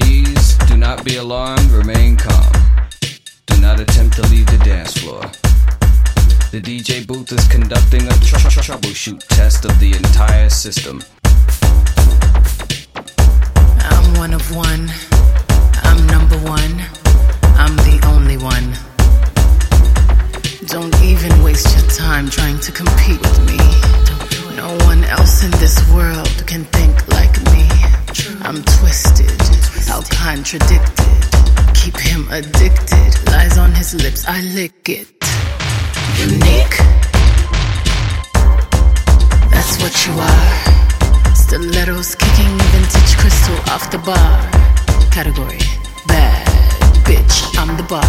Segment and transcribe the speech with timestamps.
[0.00, 2.52] Please do not be alarmed, remain calm.
[3.46, 5.22] Do not attempt to leave the dance floor.
[6.52, 11.02] The DJ booth is conducting a tr tr troubleshoot test of the entire system.
[12.94, 14.88] I'm one of one.
[15.82, 16.74] I'm number one.
[17.58, 18.66] I'm the only one.
[20.66, 23.58] Don't even waste your time trying to compete with me.
[24.54, 27.67] No one else in this world can think like me.
[28.42, 29.30] I'm twisted,
[29.86, 31.06] how contradicted.
[31.74, 33.10] Keep him addicted.
[33.26, 35.08] Lies on his lips, I lick it.
[36.16, 36.78] Unique.
[39.50, 41.34] That's what you are.
[41.34, 44.50] Stilettos kicking vintage crystal off the bar.
[45.10, 45.58] Category
[46.06, 46.46] bad
[47.04, 48.04] bitch, I'm the bar.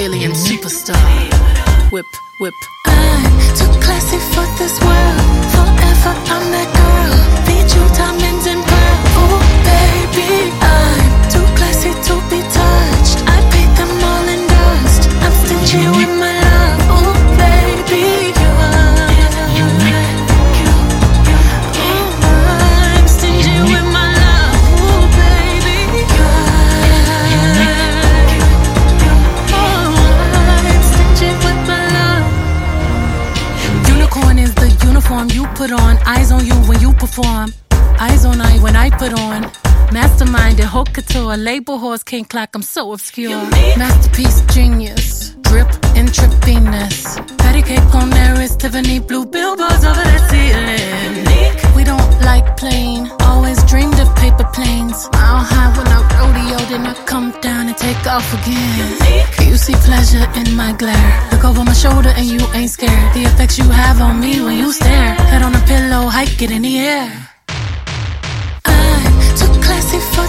[0.00, 1.65] Alien superstar.
[1.92, 2.06] Whip,
[2.40, 2.52] whip.
[2.86, 3.22] I'm
[3.54, 5.44] too classy for this world.
[5.54, 7.14] Forever, I'm that girl.
[7.46, 9.14] Feed you diamonds and pearls.
[9.22, 13.18] Oh, baby, I'm too classy to be touched.
[13.30, 15.02] I paint them all in dust.
[15.22, 16.35] I'm stingy with my
[35.56, 35.96] put on.
[36.06, 37.52] Eyes on you when you perform.
[37.98, 39.42] Eyes on I when I put on.
[39.92, 41.36] Mastermind and haute couture.
[41.36, 43.42] Label horse can't clock, I'm so obscure.
[43.76, 45.30] Masterpiece genius.
[45.48, 47.18] Drip intravenous.
[47.38, 51.65] Patty cake on there is Tiffany blue billboards over the ceiling.
[51.86, 53.10] Don't like plain.
[53.20, 55.08] Always dreamed of paper planes.
[55.12, 58.88] Mile high when I rodeo, then I come down and take off again.
[59.48, 61.10] You see pleasure in my glare.
[61.30, 63.14] Look over my shoulder and you ain't scared.
[63.14, 65.14] The effects you have on me when you stare.
[65.30, 67.08] Head on a pillow, hike it in the air.
[68.64, 70.26] I'm too classy for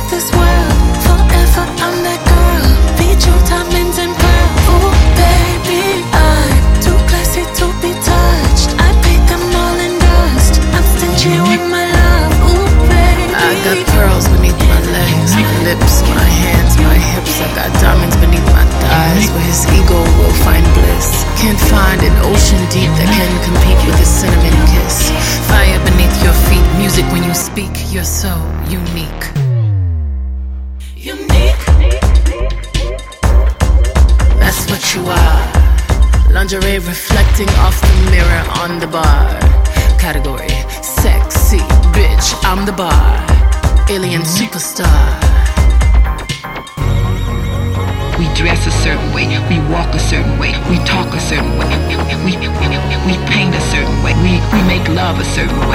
[38.71, 39.39] on the bar.
[39.97, 40.49] Category
[40.81, 41.59] sexy
[41.95, 43.25] bitch, I'm the bar.
[43.89, 44.87] Alien superstar.
[48.19, 51.69] We dress a certain way, we walk a certain way, we talk a certain way,
[52.25, 52.33] we,
[53.07, 55.66] we paint a certain way, we, we make love a certain way.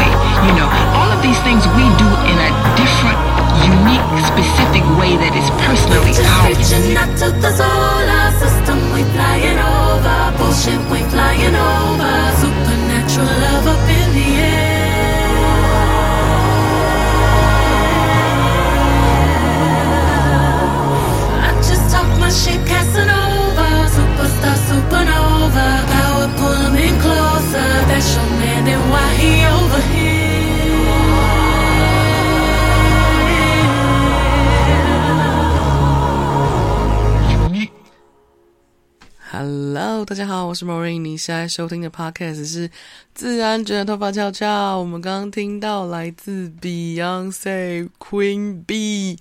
[40.23, 41.01] 家好，我是 Maureen。
[41.01, 42.71] 你现在收听的 Podcast 是
[43.13, 44.79] 自然卷的头发翘翘。
[44.79, 49.19] 我们刚刚听到来自 Beyonce Queen B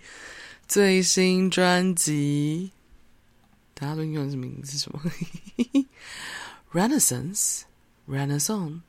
[0.67, 2.69] 最新专辑，
[3.73, 5.01] 大家都英文是名字是什么
[6.71, 8.81] ？Renaissance，Renaissance。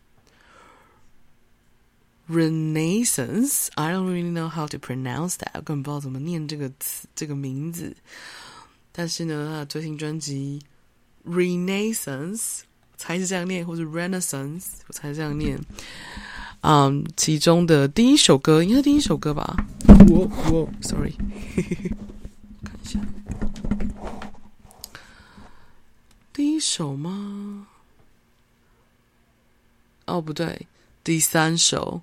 [2.28, 7.96] Renaissance, I don't really know how to pronounce that，我根本不知道怎么念这个词这个名字。
[8.92, 10.60] 但是呢，他的最新专辑
[11.27, 12.60] Renaissance
[12.97, 15.60] 才是这样念，或者 Renaissance 我才是这样念。
[16.60, 19.56] 嗯、um,，其中的第一首歌应该是第一首歌吧？
[20.09, 21.12] 我我，sorry，
[22.65, 23.01] 看一下，
[26.33, 27.66] 第一首吗？
[30.07, 30.66] 哦，不对，
[31.04, 32.03] 第三首。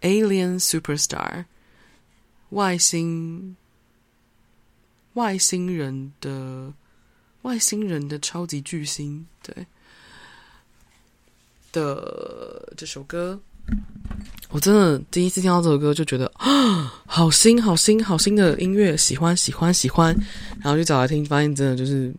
[0.00, 1.46] Alien Superstar，
[2.50, 3.56] 外星
[5.14, 6.72] 外星人的
[7.42, 9.66] 外星人的超级巨星，对
[11.72, 13.38] 的这首歌，
[14.50, 20.14] 我真的第一次听到这首歌就觉得 啊，好新好新好新的音乐，喜欢喜欢喜欢，
[20.60, 22.12] 然后就找来听，发现真的就是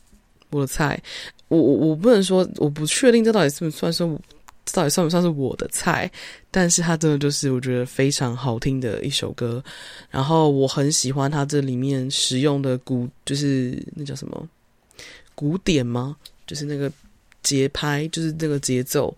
[0.50, 1.00] 我的菜。
[1.48, 4.20] 我我我不能说，我不确定这到底是不是算是我。
[4.66, 6.12] 这到底算不算是我的菜？
[6.50, 9.64] 但是它真的就是我觉得非常好听的一首歌。
[10.10, 14.46] 然后我很喜欢它这里面使用的鼓，就是那叫什么
[15.38, 16.16] 鼓点吗？
[16.48, 16.90] 就是那个
[17.44, 19.16] 节拍，就是那个节奏，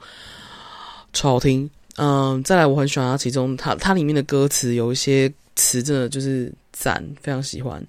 [1.14, 1.70] 超好听。
[1.96, 7.82] 嗯，再来我很喜欢它其中它它里面的歌词有一些词真的就是赞，非常喜欢。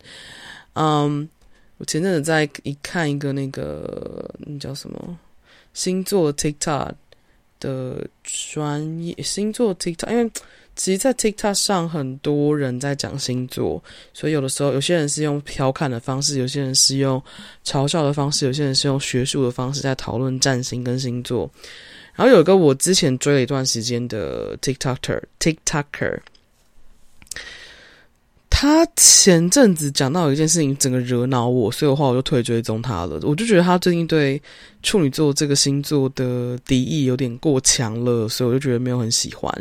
[0.76, 1.28] 嗯，
[1.76, 5.20] 我前阵子在一看一个那个那叫什么
[5.74, 6.94] 星座 TikTok
[7.60, 10.32] 的专业星座 TikTok，因为
[10.84, 13.84] 其实，在 TikTok 上很多人在讲星座，
[14.16, 17.22] 所以有的时候有些人是用调侃的方式，有些人是用
[17.64, 21.48] 嘲笑的方式，有些人是用学术的方式在讨论占星跟星座。
[22.16, 26.18] 然后有一个我之前追了一段时间的 TikToker，TikToker，
[28.62, 33.20] 他前阵子讲到一件事情，整个惹恼我，所以的话我就退追踪他了。
[33.24, 34.40] 我就觉得他最近对
[34.84, 39.52] 处女座这个星座的敌意有点过强了，所以我就觉得没有很喜欢。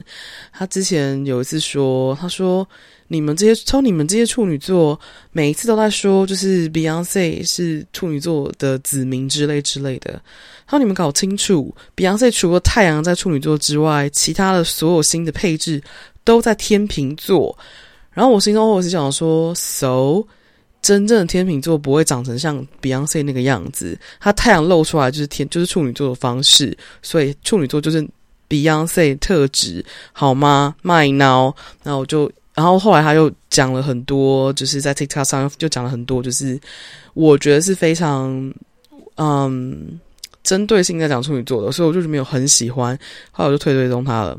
[0.53, 2.69] 他之前有一次说，他说。
[3.13, 4.97] 你们这些，从你们这些处女座，
[5.33, 10.13] 每一次都在说，就是 Beyonce 是处女座的子民之类之类的。
[10.13, 15.83] 然后你们搞清楚，Beyonce 除了太阳在处女座之外，其他的所有星的配置
[16.23, 17.59] 都在天秤座。
[18.13, 20.25] 然后我心中我是想说，So
[20.83, 28.07] 真正的天秤座不会长成像 Beyonce 那个样子，它太阳露出来就是天，就是处女座的方式，所以处女座就是
[28.49, 32.31] Beyonce 特质，好吗？My now，那我就。
[32.53, 36.61] 然后后来他又讲了很多，就是在 TikTok 上就讲了很多，就是
[37.15, 38.53] 我觉得是非常
[39.17, 39.99] 嗯
[40.43, 42.99] 针对性在讲处女座的，所以我就是没有很喜欢，
[43.31, 44.39] 后来我就退追踪他了。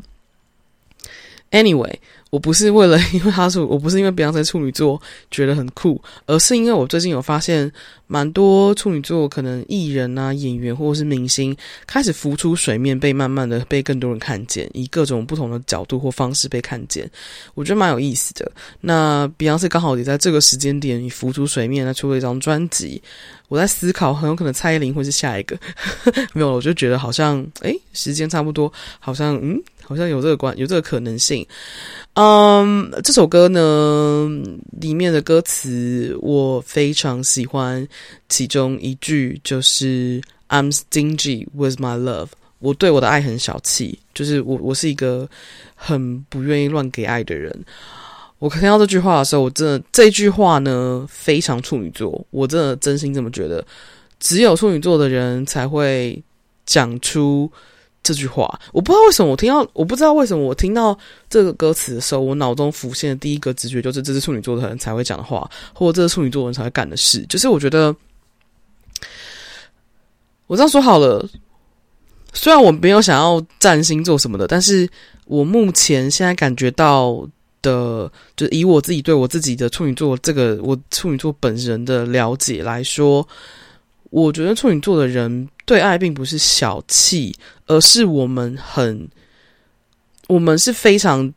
[1.50, 1.94] Anyway。
[2.32, 5.00] 我不是为了 因为他是我不是因为别人在处女座
[5.30, 7.70] 觉得很酷，而是因为我最近有发现
[8.06, 11.54] 蛮多处女座可能艺人啊、演员或者是明星
[11.86, 17.08] 开始浮出水面，被慢慢的被更多人看见，以各种不同的角度或方式被看见，
[17.52, 18.50] 我觉得蛮有意思的。
[18.80, 23.02] 那 Beyond 刚好也在这个时间点浮出水面，他出了一张专辑。
[23.48, 25.54] 我在思考，很有可能蔡依林会是下一个，
[26.32, 29.62] 没有了，我就觉得好像诶，时间差不多，好像嗯。
[29.92, 31.46] 好像有这个关，有这个可能性。
[32.14, 34.28] 嗯，这首歌呢，
[34.80, 37.86] 里面的歌词我非常喜欢，
[38.28, 42.28] 其中一句就是 "I'm stingy with my love"，
[42.58, 45.28] 我对我的爱很小气，就是我我是一个
[45.74, 47.64] 很不愿意乱给爱的人。
[48.38, 53.64] 我听到这句话的时候，我真的这句话呢非常处女座，我真的真心这么觉得，
[54.20, 56.22] 只有处女座的人才会
[56.66, 57.50] 讲出。
[58.02, 60.98] 这句话我不知道为什么我听到，我不知道为什么我听到
[61.30, 67.24] 这个歌词的时候，我脑中浮现的第一个直觉就是这是处女座的人才会讲的话，或者这是处女座的人才会干的事。
[67.28, 67.94] 就是我觉得，
[70.48, 71.24] 我这样说好了，
[72.32, 74.88] 虽然我没有想要占星座什么的，但是
[75.26, 77.24] 我目前现在感觉到
[77.62, 83.26] 的，就以我自己对我自己的处女座这个我处女座本人的了解来说。
[84.12, 87.34] 我觉得处女座的人对爱并不是小气，
[87.66, 89.08] 而是我们很，
[90.28, 91.32] 我们是非常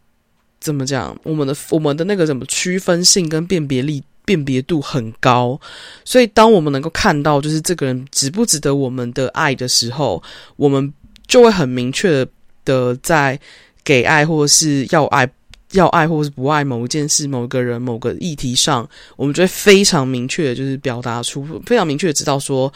[0.60, 1.18] 怎么讲？
[1.24, 5.58] 我们的我们的那个什么区分性跟辨别力、辨别度很高，
[6.04, 10.22] 所以当我们能够看到就是这个人值不值得我们的爱的时候，
[10.58, 10.94] 我们
[11.26, 12.28] 就会很明确
[12.66, 13.40] 的在
[13.86, 15.26] 给爱或者是要爱。
[15.72, 22.72] 要爱或是不爱某一件事、某个人、某个议题上，我们就会非常明确的，就是表达出非常明确的知道说，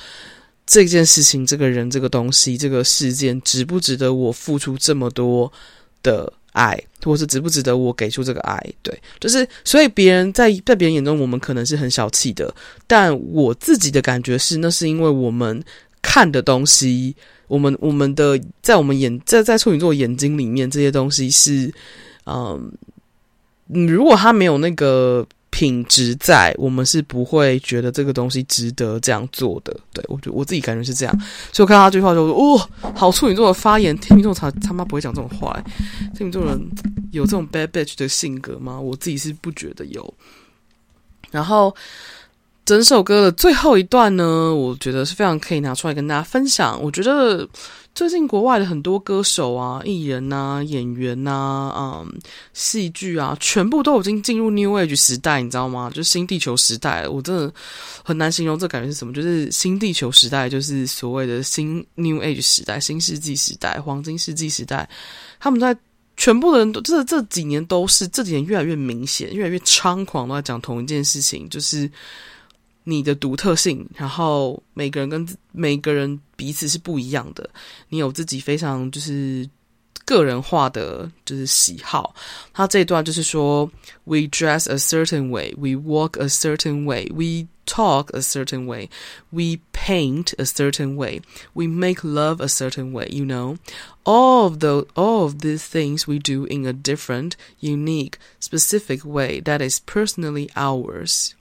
[0.65, 5.50] 这件事情、这个人、这个东西、这个事件值不值得我付出这么多
[6.01, 8.62] 的爱，或是值不值得我给出这个爱？
[8.81, 12.53] 对，就是所以别人在在别人眼中，我们可能是很小气的，
[12.88, 15.63] 但我自己的感觉是，那是因为我们
[16.01, 17.15] 看的东西，
[17.48, 21.72] 我们我们的在我们眼在在处女座眼睛里面，这些东西是。
[22.29, 29.75] 嗯，如果他没有那个品质在，我们是不会觉得这个东西值得这样做的。
[29.91, 31.19] 对，我觉我自己感觉是这样，
[31.51, 35.59] 所以我看到他这句话就说：“哦，好处女座的发言，天秤座他他妈不会讲这种话。”
[36.15, 36.69] 天秤座人
[37.12, 38.79] 有这种 bad bitch 的性格吗？
[38.79, 40.13] 我自己是不觉得有。
[41.31, 41.75] 然后
[42.63, 46.81] 整首歌的最后一段呢，我觉得是非常可以拿出来跟大家分享。
[46.81, 47.48] 我觉得。
[47.96, 52.19] 最近国外的很多歌手啊、艺人啊、演员啊、嗯、
[52.53, 55.91] 戏剧啊，全部都已经进入 New Age 时代，你知道吗？
[55.93, 57.53] 就新地球时代，我真的
[58.03, 59.12] 很难形容这感觉是什么。
[59.12, 64.89] 就是新地球时代，就是所谓的新 New Age 时代、新世纪时代、黄金世纪时代。
[65.38, 65.75] 他们在
[66.15, 71.89] 全部的人都这这几年都是这几年越来越明显、越来越猖狂，都在讲同一件事情，就是
[72.85, 77.49] 你的独特性，然后每个人跟每个人彼此是不一样的，
[77.88, 79.49] 你有自己非常就是。
[80.06, 82.14] 个人化的就是喜好，
[82.52, 83.64] 他这一段就是说，
[84.04, 88.90] We dress a certain way, we walk a certain way, we talk a certain way,
[89.30, 91.23] we paint a certain way,
[91.54, 93.09] we make love a certain way.
[93.11, 93.56] You know,
[94.04, 99.40] all of the all of these things we do in a different, unique, specific way
[99.40, 101.35] that is personally ours.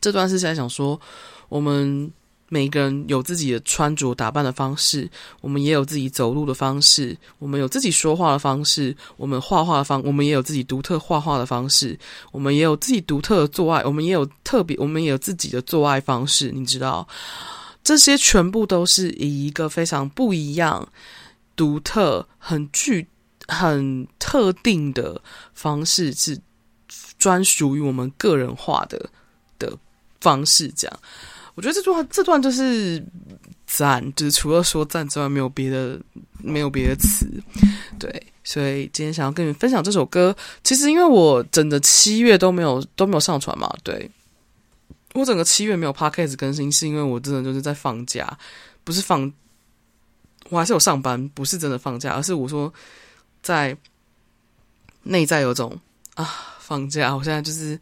[0.00, 1.00] 这段是在想说，
[1.48, 2.10] 我们。
[2.52, 5.08] 每个人有自己的穿着打扮的方式，
[5.40, 11.96] 我们也有自己走路的方式，我们有自己说话的方式，我们画画的方，我们也有自己独特画画的方式，
[12.32, 17.06] 我们也有自己独特的做爱，我们也有特别，我们也有自己的做爱方式，你知道，
[17.84, 20.88] 这些全部都是以一个非常不一样、
[21.54, 23.06] 独特、很具、
[23.46, 25.22] 很特定的
[25.54, 26.36] 方式，是
[27.16, 29.08] 专属于我们个人化的
[29.56, 29.78] 的
[30.20, 31.00] 方式，这样。
[31.56, 33.04] 我觉得这段这段就是
[33.66, 36.00] 赞，就是除了说赞之外，没有别的，
[36.38, 37.26] 没有别的词。
[37.98, 40.34] 对，所以今天想要跟你们分享这首歌。
[40.62, 44.10] 其实因为我整个七月都没有都没有上传嘛，对，
[45.12, 48.38] 我整个七月没有 podcast 更新，是因为我真的就是在放假，
[48.84, 49.30] 不是放，
[50.48, 52.72] 我还是有上班，不是真的放假，而是我说
[53.42, 53.76] 在
[55.02, 55.78] 内在有种
[56.14, 57.78] 啊放假，我现在就是。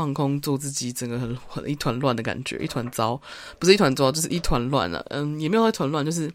[0.00, 3.20] 放空做自己，整个很一团乱的感觉，一团糟，
[3.58, 5.04] 不是一团糟，就是一团乱了。
[5.10, 6.32] 嗯，也没有一团乱，就是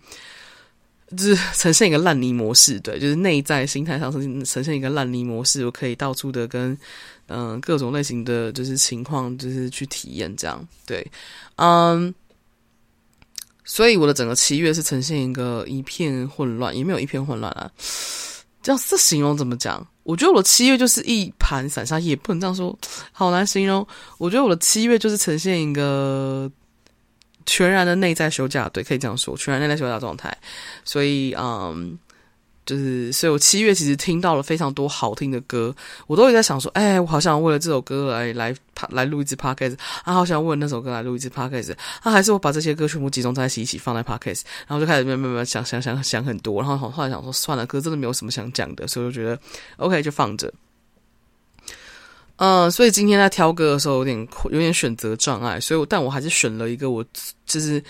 [1.18, 6.78] 就是呈现一个烂泥模式，对，就是内在心态上呈现呈现一个烂泥模式，我可以到处的跟
[7.28, 11.04] 嗯、各种类型的就是情况，就是去体验这样，对，
[11.56, 12.14] 嗯，
[13.64, 17.72] 所以我的整个七月是呈现一个一片混乱，也没有一片混乱啊，
[18.66, 19.86] 这样这形容怎么讲？
[20.02, 22.76] 我觉得我的七月就是一盘散沙，也不能这样说，
[23.12, 23.86] 好难形容。
[24.18, 26.52] 我觉得我的七月就是呈现一个
[27.46, 30.36] 全然的内在休假，对，可以这样说，全然内在休假状态。
[30.84, 31.96] 所以，嗯。
[32.66, 35.76] 就是，所以我七月其实听到了非常多好听的歌，
[36.08, 38.56] 我都有在想说，哎，我好想为了这首歌来来
[38.90, 49.40] 来录一支 podcast 啊，好想为了那首歌来录一支 podcast 啊，还是我把这些歌全部集中在一起，一起放在 podcast 然后就开始慢慢慢想想想想很多，然后后来想说，算了，歌真的没有什么想讲的，所以我觉得
[49.78, 50.52] OK 就放着。
[52.38, 57.06] 嗯，所以今天在挑歌的时候有点有点选择障碍，所以我但我还是选了一个我
[57.46, 57.82] 就是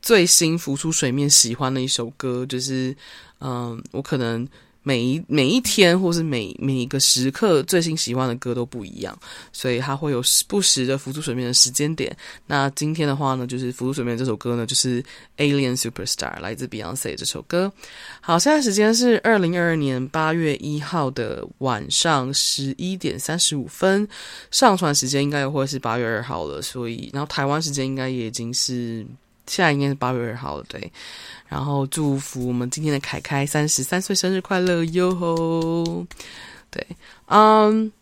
[0.00, 2.96] 最新浮出水面喜欢的一首歌，就是。
[3.42, 4.46] 嗯，我可能
[4.84, 9.16] 每一每一天，或是每每一个时刻，最新喜欢的歌都不一样，
[9.52, 12.16] 所以它会有时不时的浮出水面的时间点。
[12.46, 15.00] 那今天的话呢，就是浮出水面这首歌呢，就是
[15.36, 17.72] 《Alien Superstar》来自 Beyonce 这首歌。
[18.20, 24.08] 好，现在时间是二零二二年八月一号的晚上十一点三十五分，
[24.50, 29.06] 上传时间应该也会是八月二号了，所以然后台湾时间应该也已经是
[29.52, 30.90] 现在应该是八月二号了，对。
[31.46, 36.06] 然后祝福我们今天的凯凯三十三岁生日快乐哟吼！
[36.70, 36.86] 对，
[37.26, 37.92] 嗯，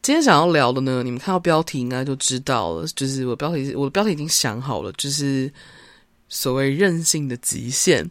[0.00, 5.52] 今天想要聊的呢，你们看到标题应该就知道了，就是我标题，我的标题已经想好了，就是
[6.28, 8.08] 所谓任性的极限。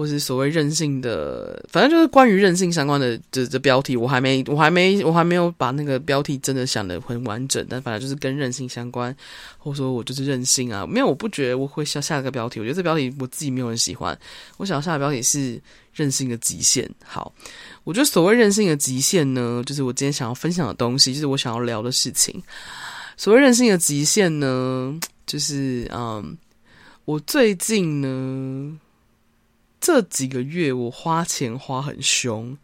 [0.00, 7.62] 或是所谓任性的，反正就是关于任性相关的这这标题，我还没，我还没，我还没有把那个标题真的想得很完整。
[7.68, 9.14] 但反正就是跟任性相关，
[9.58, 10.86] 或者说我就是任性啊。
[10.86, 12.58] 没有，我不觉得我会下下一个标题。
[12.60, 14.18] 我觉得这标题我自己没有很喜欢。
[14.56, 15.60] 我想要下的标题是
[15.92, 16.90] 任性的极限。
[17.04, 17.30] 好，
[17.84, 22.42] 我觉得所谓任性的极限呢，就是我今天想要分享的东西，就是我想要聊的事情。
[23.18, 26.38] 所谓任性的极限呢，就是嗯，
[27.04, 28.78] 我最近呢。
[29.80, 32.54] 这几个月我花钱花很凶，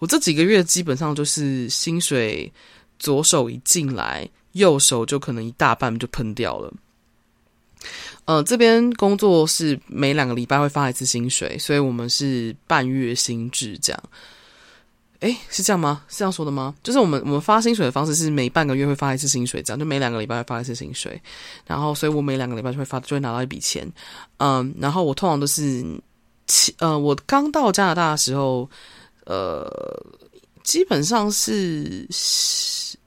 [0.00, 2.52] 我这几个月基本上就是薪水
[2.98, 6.72] 左手一进来，右手就可能一大半就喷掉了。
[8.24, 14.02] 呃，这边工作是每两个礼拜会发一次薪水，所以我们是半月薪制这样。
[15.20, 16.02] 诶，是这样吗？
[16.08, 16.74] 是这样说的吗？
[16.82, 21.20] 就是我们我们发薪水的方式是每半个月会发一次薪水，这样就每两个礼拜会发一次薪水。
[21.66, 23.90] 然后，所以我每两个礼拜就会发，就会拿到一笔钱。
[24.38, 25.84] 嗯，然后我通常都是。
[26.78, 28.68] 呃，我刚到加拿大的时候，
[29.26, 29.70] 呃，
[30.64, 32.08] 基本上是，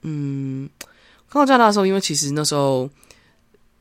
[0.04, 0.70] 嗯，
[1.30, 2.90] 刚到加拿大的时候，因为其实那时候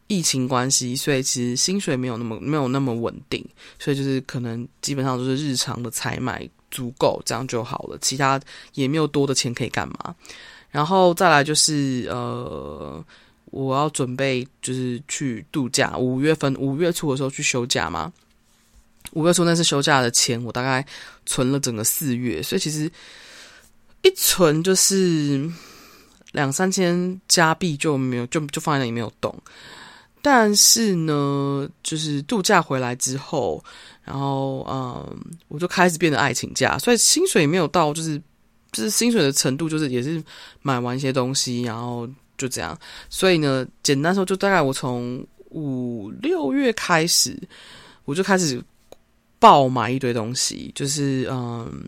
[0.06, 3.44] 疫情关系，所以其实薪水没有那么没有那么稳定，
[3.78, 8.40] 所以就是可能基本上都是日常的采买足够这样就好了，其他
[8.74, 10.14] 也没有多的钱可以干嘛。
[10.70, 13.04] 然后再来就是呃，
[13.46, 18.12] 我要准备就是去度假，五月份五月初的时候去休假嘛。
[19.12, 20.84] 五月初那次休假的钱，我大概
[21.26, 22.90] 存了整个四月，所以其实
[24.02, 25.50] 一存就是
[26.32, 29.34] 两三千加币就没有，就就放在那里没有动。
[30.22, 33.64] 但是呢，就是度假回来之后，
[34.04, 38.20] 然后嗯，我就开始变得爱请假，所以薪水没有到，就是
[38.70, 40.22] 就是薪水的程度，就是也是
[40.60, 42.78] 买完一些东西，然后就这样。
[43.08, 47.34] 所以呢，简单说，就大概我从五六月开始，
[48.04, 48.62] 我就开始
[49.40, 51.82] 爆买一堆东西，就是嗯，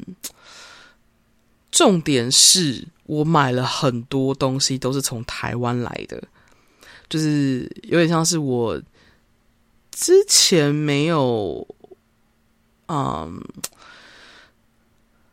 [1.70, 6.20] 重点是我买了很多东西都是从台湾来的。
[7.08, 8.80] 就是有点像是我
[9.90, 11.66] 之前没有，
[12.88, 13.38] 嗯，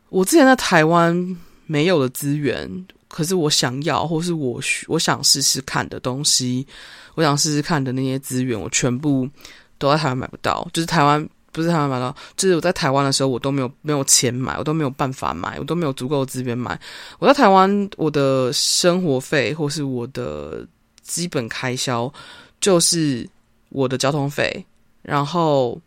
[0.10, 6.68] 我之前在台湾没有的资源，可是我想要，或是我我想试试看的东西，
[7.16, 9.30] 我想试试看的那些资源，我全部
[9.78, 10.68] 都在台湾买不到。
[10.74, 11.26] 就是台湾
[11.60, 16.80] 不是台湾买到，就是我在台湾的时候，我都没有没有钱买，我都没有办法买，我都没有足够的资源买。
[17.20, 20.66] 我在台湾，我的生活费或是我的。
[21.02, 22.14] 基本开销
[22.62, 23.28] 就是
[23.70, 24.64] 我的交通费，
[25.02, 25.82] 然后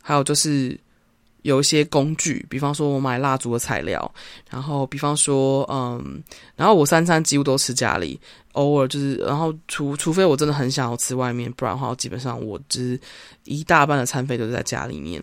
[0.00, 0.74] 还有就是
[1.42, 4.12] 有一些工具，比方说我买蜡烛的材料，
[4.50, 6.22] 然后比方说嗯，
[6.56, 8.18] 然后我三餐几乎都吃家里，
[8.52, 12.98] 偶尔就是，然后除除非我真的很想要吃外面，不然的话，基本上我只
[13.44, 15.22] 一大半的餐费都是在家里面，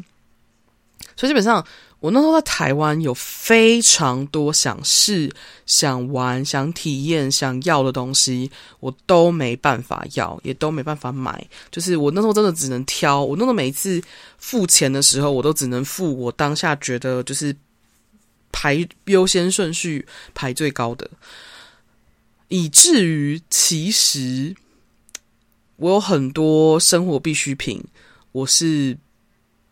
[1.16, 1.66] 所以基本上。
[2.00, 5.30] 我那时候在台湾有非常多想试、
[5.66, 11.46] 想玩、想体验、想要的东西，我都没办法要，也都没办法买。
[11.70, 13.22] 就是我那时候真的只能挑。
[13.22, 14.02] 我那时候每一次
[14.38, 17.54] 付钱的时候，我都只能付我当下觉得就是
[18.54, 21.10] 排优先顺序排最高的，
[22.48, 24.56] 以至于其实
[25.76, 27.84] 我有很多生活必需品，
[28.32, 28.98] 我是。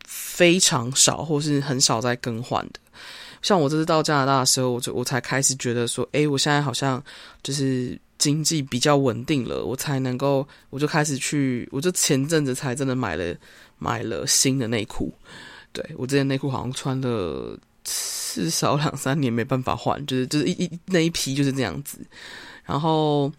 [0.08, 2.80] 非常少，或是很少在更换的。
[3.42, 7.04] 像我这次到加拿大的时候，我就我才开始觉得说，诶，我现在好像
[7.44, 13.36] 就是经济比较稳定了，我才能够，我就开始去，我就前阵子才真的买了
[13.78, 15.14] 买了新的内裤。
[15.74, 22.00] 对，我之前内裤好像穿了至少两三年没办法换，就是就是一一那一批就是这样子，
[22.64, 23.32] 然后。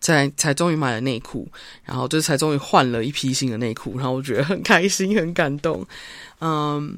[0.00, 1.46] 才才终于买了内裤，
[1.84, 5.86] 然后就才终于换了一批新的内裤，然后我觉得很开心很感动，
[6.40, 6.96] 嗯，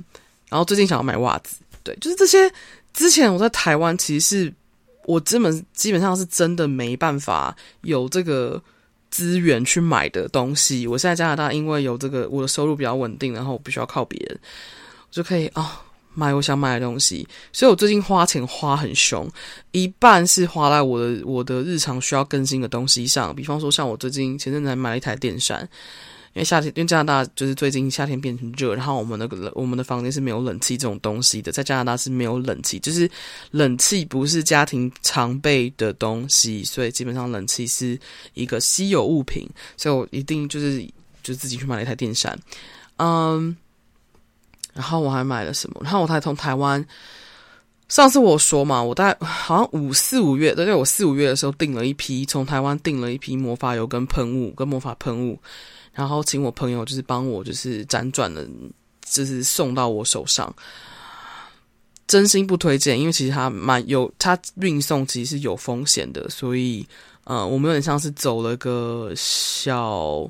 [0.48, 2.52] 然后最近想要买袜子，对，就是这些。
[2.94, 4.54] 之前我在台湾，其实是
[5.06, 8.62] 我基本基本上是真的没办法有这个
[9.08, 10.86] 资源去买的东西。
[10.86, 14.38] 我现在加拿大，因为有这个我的收入比较稳定，然后我不需要靠别人，
[15.08, 15.46] 我就可以。
[15.54, 15.66] 哦
[16.14, 19.28] 买我想买的东西，所以我最近花钱花很凶，
[19.70, 25.62] 一半是花在我的我的日常需要更新的东西上，比方说像我最近前阵子还买了一台电扇，
[26.34, 33.10] 因为夏天，因为加拿大就是最近夏天变成热，然后我们那个我们的房间是没有冷气这种东西的，在加拿大是没有冷气，就是
[33.50, 37.98] 冷气不是家庭常备的东西，所以基本上冷气是
[38.34, 40.86] 一个稀有物品，所以我一定就是
[41.22, 42.38] 就自己去买了一台电扇，
[42.96, 43.56] 嗯。
[44.72, 45.80] 然后我还买了什么？
[45.82, 46.84] 然后我才从台湾，
[47.88, 55.38] 上次我说嘛，我大概好像五四五月，对，我四五月的时候订了一批，从台湾订了一批魔法油跟喷雾，跟魔法喷雾，
[55.92, 58.48] 然后请我朋友就是帮我就是辗转的，
[59.04, 60.54] 就是送到我手上。
[62.08, 66.86] 真心不推荐，因为其实它蛮有，它运送其实是有风险的，所以
[67.24, 70.28] 呃，我们有点像是走了个小，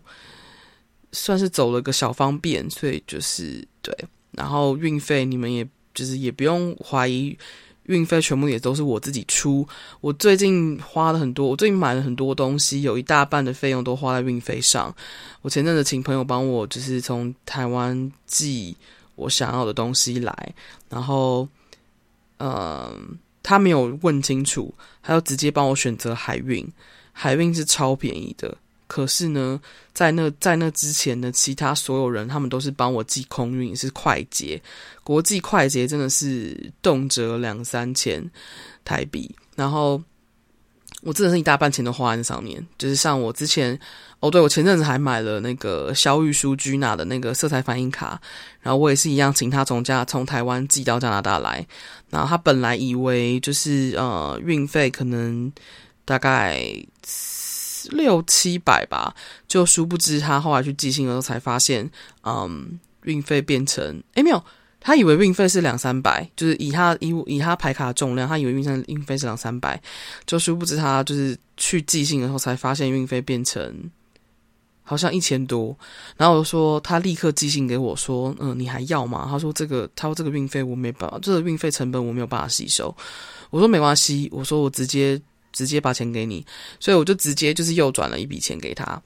[1.13, 3.97] 算是走了个小方便，所以就是对。
[4.33, 7.37] 然后运费，你们也就是也不用怀疑，
[7.85, 9.67] 运费全部也都是我自己出。
[10.01, 14.95] 我最近花了很多，我最近买了很多东西，有一大半的费用都花在运费上。
[15.43, 18.77] 我前阵子请朋友帮我，就是从台湾寄
[19.17, 20.55] 我想要的东西来，
[20.89, 21.47] 然后，
[22.39, 26.67] 嗯，他没有问清楚，他就直接帮我选择海运，
[27.13, 28.57] 海运是超便宜的。
[28.93, 29.59] 可是呢，
[29.95, 34.61] 在那在那之前呢，其他所有人他们都是帮我寄空运，是快捷，
[35.03, 38.23] 国际快捷真的是动辄两三千
[38.85, 39.35] 台币。
[39.57, 39.99] 然后
[41.01, 43.81] 我真的是一大半钱都花在那上面，就是像我之前
[44.21, 48.21] 哦，对，我前阵子还买了那个肖玉书居拿的那个色彩反应卡，
[48.61, 51.67] 然后我也是一样，请他从加从台湾寄到加拿大来。
[52.11, 55.51] 然后他本来以为就是呃运费可能
[56.05, 56.63] 大概。
[57.91, 59.15] 六七百吧，
[59.49, 61.91] 就殊不知他后来去寄信的时候才发现，
[62.23, 64.43] 嗯，运费变成诶没有，
[64.81, 69.81] 他以为运费是两三百，就是以他以以他牌卡的重量，他以为运费运费是两三百，
[70.27, 73.91] 就殊不知他就是去寄信的时候才发现运费变成
[74.83, 75.77] 好像一千多，
[76.17, 79.27] 然后我说他立刻寄信给我说，嗯，你还要吗？
[79.31, 82.95] 他说这个他说这个运费我没办法，这个运费成本我没有办法吸收。
[83.51, 85.21] 我说没关系，我说我直接。
[85.53, 86.45] 直接把钱给你，
[86.81, 89.01] 所以我就直接就是又转了一笔钱给他。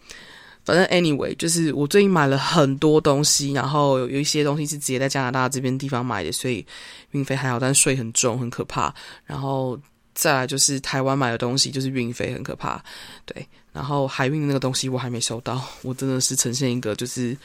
[0.64, 6.66] 反正 anyway，就是我最近买了很多东西，然后有一些东西是直接在加拿大这边地方买的，所以
[7.12, 8.92] 运费还好，但税很重，很可怕。
[9.24, 9.78] 然后
[10.12, 12.82] 再来就是台湾买的东西，就是运费很可怕。
[13.24, 17.36] 对，然后海运那个东西我还没收到，我真的是呈现一个就是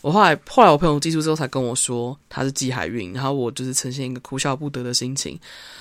[0.00, 5.36] 我后来后来我朋友寄出之后才跟我说他是寄海运，然后我就是呈现一个哭笑不得的心情，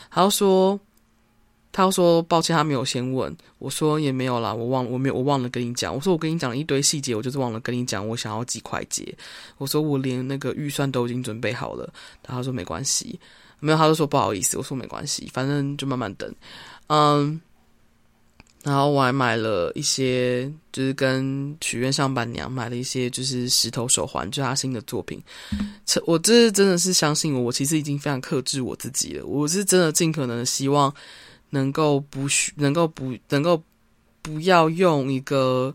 [0.09, 0.79] 他说。
[1.71, 9.05] 他说：“抱歉，他没有先问。”我说：“也没有啦，我忘了，我没有，我忘了跟你讲。”我说：“我跟你讲了一堆细节，我就是忘了跟你讲，我想要几块钱。”
[9.59, 11.87] 我说：“我连那个预算都已经准备好了。”
[12.23, 13.19] 他说：“没关系，
[13.59, 16.33] 没有。”他就说：“不好意思。”我说：“没关系，反正就慢慢等。”
[16.87, 17.39] 嗯，
[18.63, 25.21] 然后我还买了一些，就是跟许愿上伴娘买了一些，就是石头手环，就是他新的作品。
[26.07, 29.25] 我这真的是相信我，我其实已经非常克制我自己了。
[29.25, 30.91] 我是真的尽可能希望。
[31.49, 33.61] 能够不需，能够不能够
[34.21, 35.73] 不要用一个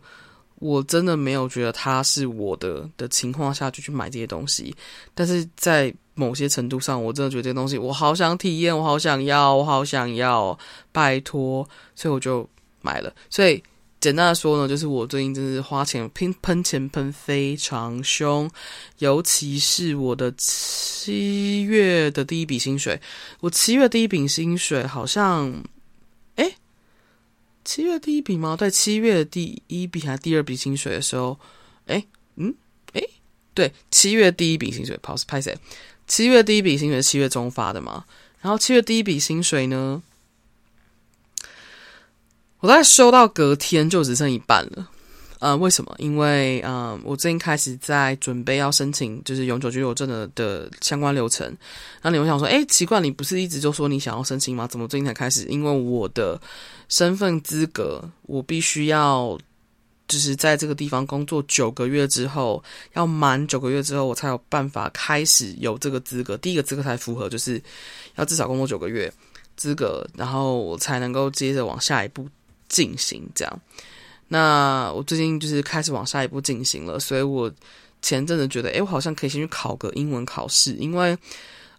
[0.56, 4.74] 我真的没有觉得它是我的的情况下就去买这些东西，
[5.14, 10.56] 但是在某些程度上，我真的觉得这些东西我好想体验，我好想要，我好想要，
[10.92, 12.48] 拜托，所以我就
[12.80, 13.12] 买了。
[13.28, 13.62] 所以
[14.04, 18.50] 简单的说呢，就是我最近真是花钱喷喷钱喷非常凶，
[18.98, 23.00] 尤其是我的七月的第一笔薪水，
[23.40, 25.64] 我七月第一笔薪水好像。
[27.66, 28.54] 七月第一笔吗？
[28.58, 31.40] 对，七月第一笔还是第二笔薪水的时候，
[31.86, 32.04] 哎，
[32.36, 32.54] 嗯，
[32.92, 33.00] 哎，
[33.54, 35.56] 对，七月第一笔薪水，跑是拍谁？
[36.06, 38.04] 七月第一笔薪水是七月中发的嘛？
[38.42, 40.02] 然后七月第一笔薪水呢，
[42.64, 44.88] 我在收到隔天就只剩一半了。
[45.38, 45.94] 呃，为什么？
[45.98, 51.46] 因为嗯、我最近开始在准备要申请就是永久居留证的的相关流程。
[52.00, 54.66] 然后你会想说，哎，奇怪，你不是一直就说你想要申请吗？
[54.66, 55.44] 怎么最近才开始？
[55.44, 56.40] 因为我的
[56.88, 59.38] 身份资格，我必须要
[60.08, 66.34] 就是在这个地方工作九个月之后，要满九个月之后，我才有办法开始有这个资格。
[66.38, 67.62] 第一个资格才符合，就是
[68.14, 69.12] 要至少工作九个月
[69.54, 72.26] 资格，然后我才能够接着往下一步
[72.74, 73.60] 进行这样。
[74.26, 77.48] 那我最近就是开始往下一步进行了，所以我
[78.02, 81.16] 前阵子觉得，诶，我好像可以先去考个英文考试，因为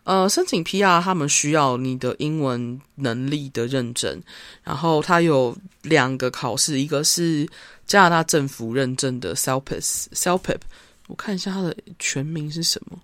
[0.05, 4.21] 呃，申请 PR 他们需要你的英文能力的认证，
[4.63, 7.45] 然后它有两个考试，一个是
[7.87, 10.61] 加拿大政府认证的 CELPIP，CELPIP，
[11.07, 13.01] 我看一下它的全名是什么，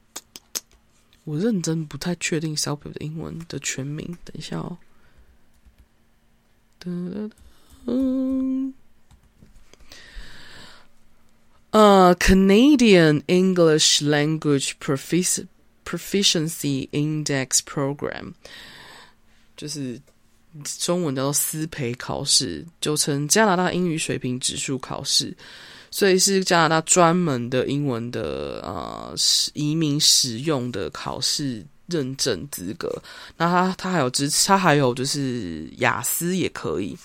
[1.24, 4.78] 我认真不太确定 CELPIP 的英文的全名，等一下哦，
[6.86, 7.30] 嗯。
[11.72, 14.74] 呃、Canadian English Language
[15.86, 18.34] Proficiency Index Program，
[19.56, 20.02] 就是
[20.80, 25.34] 中文叫做思培考试，就称加拿大英语水平指数考试，
[25.90, 29.16] 所以是加拿大专门的英文的呃
[29.54, 33.02] 移民使用的考试认证资格。
[33.38, 36.98] 那它它还有支持，它还有就是雅思也可以。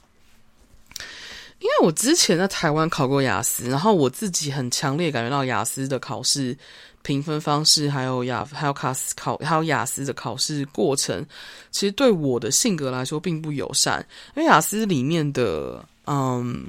[1.59, 6.57] 因为我之前在台湾考过雅思，然后我自己很强烈感觉到雅思的考试
[7.03, 11.25] 评分方式，还有雅还有卡斯考还有雅思的考试过程，
[11.71, 14.07] 其实对我的性格来说并不友善。
[14.37, 16.67] 因为雅思里面的嗯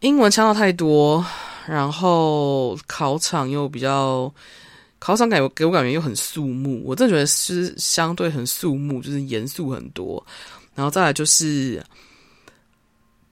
[0.00, 1.24] 英文腔调太多，
[1.66, 4.32] 然后考场又比较
[4.98, 10.22] 考场感给我感觉又很肃穆，我真的觉得是相对很肃穆，就是严肃很多。
[10.74, 11.80] 然后再来就是。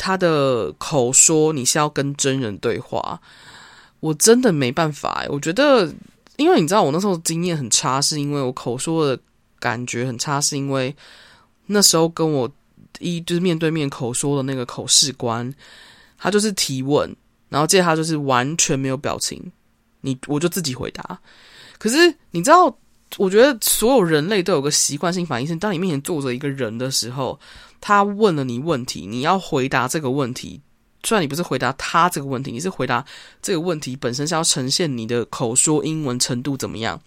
[0.02, 3.20] 他的口说，你是要跟真人对话，
[4.00, 5.26] 我真的没办法。
[5.28, 5.92] 我觉得，
[6.38, 9.22] 因为你知道，我那时候经验很差，是因为我口说的
[9.58, 10.96] 感觉很差，是因为
[11.66, 12.50] 那时候跟我
[12.98, 15.52] 一就是面对面口说的那个口试官，
[16.16, 17.14] 他就是提问，
[17.50, 19.52] 然后接着他就是完全没有表情，
[20.00, 21.20] 你我就自己回答。
[21.78, 21.96] 可是
[22.30, 22.74] 你知道，
[23.18, 27.38] 我觉得所有人类都有个习惯性反应，是当你面前坐着一个人的时候。
[27.81, 30.61] 他问了你问题，你要回答这个问题。
[31.03, 33.03] 虽然你不是回答他这个问题，你是回答
[33.40, 37.01] 这个问题本身是要呈现你的口说英文程度怎么样。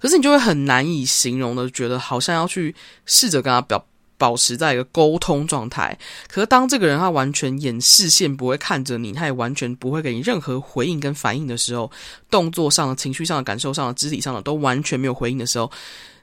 [0.00, 3.86] 可是你就会很难以形容的觉得，好像要去试着跟他表
[4.18, 5.96] 保持在一个沟通状态。
[6.28, 11.90] 可是当这个人他完全眼视线不会看着你，他也完全不会给你任何回应跟反应的时候，
[12.28, 15.70] 动作上的、情绪上的、感受上的、肢体上的都完全没有回应的时候。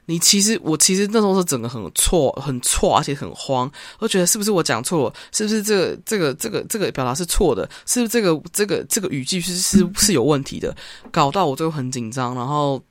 [0.06, 3.70] 你其实，我其实那时候是整个很错，很错，而且很慌。
[3.98, 5.14] 我觉得是不是我讲错了？
[5.32, 7.68] 是不是这个、这个、这个、这个表达是错的？
[7.86, 10.76] 是不是这个、这个、这个语句是是是有问题的？
[11.10, 12.82] 搞到我最后很紧张，然后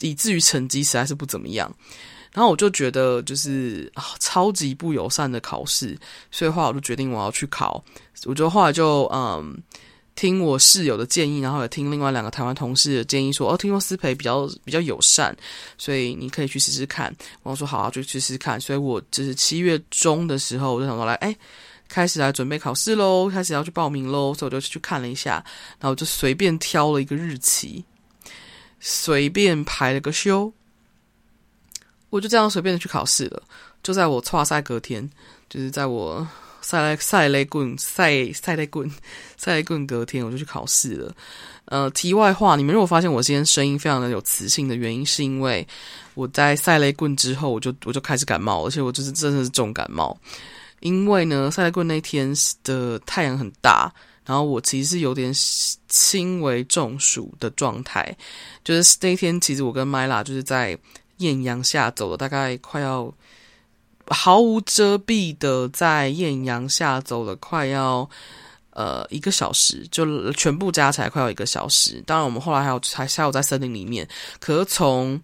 [0.00, 1.74] 以至于成绩实在是不怎么样。
[2.34, 5.98] 然后我就觉得就是，超级不友善的考试，
[6.30, 7.82] 所以后来我就决定我要去考。
[8.24, 9.56] 我就后来就嗯。
[10.18, 15.32] 听我室友的建议，然后也听另外两个台湾同事的建议说，说哦，听说思培比较比较友善，
[15.78, 17.14] 所以你可以去试试看。
[17.44, 18.60] 我说好啊，就去试试看。
[18.60, 21.36] 所以我就是七月中的时候，我就想说来，哎，
[21.88, 24.34] 开始来准备考试喽，开始要去报名喽。
[24.34, 25.34] 所以我就去看了一下，
[25.78, 27.84] 然后就随便挑了一个日期，
[28.80, 30.52] 随便排了个休，
[32.10, 33.40] 我就这样随便的去考试了。
[33.84, 35.08] 就在我跨赛隔天，
[35.48, 36.26] 就是在我。
[36.68, 38.90] 赛雷赛雷棍赛赛雷棍
[39.38, 41.14] 赛雷棍，隔天我就去考试了。
[41.64, 45.66] 呃，题外话，你们如果发现我今天声音非常的有磁性的原因，是因为
[46.12, 50.14] 我在赛雷棍之后，我就我就开始感冒，而且我就是真的是重感冒。
[50.80, 53.90] 因为呢，赛雷棍那天的太阳很大，
[54.26, 55.32] 然后我其实是有点
[55.88, 58.14] 轻微中暑的状态。
[58.62, 60.78] 就是那天，其实我跟麦拉就是在
[61.16, 63.10] 艳阳下走了大概快要。
[64.10, 68.08] 毫无遮蔽的在艳阳下走了快要
[68.70, 72.02] 呃一个小时，就全部加起来快要一个小时。
[72.06, 74.08] 当然，我们后来还有还下午在森林里面，
[74.40, 75.20] 可是从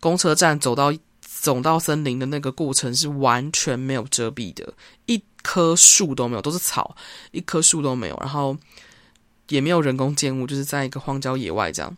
[0.00, 4.74] 公车站走到走到森林的那个过程是完全没有遮蔽的，
[5.06, 6.96] 一棵树都没有，都是草，
[7.30, 8.56] 一棵树都没有，然后
[9.48, 11.96] 也没有人工建物，就是在一个荒郊野外这样。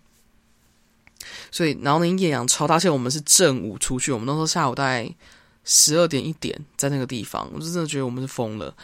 [1.51, 5.15] 所以，然后那艳阳超大，而且我们是正午出去，我们那时候下午大概。
[5.67, 8.75] 十二点一点，在那个地方，我就真的觉得我们是疯了。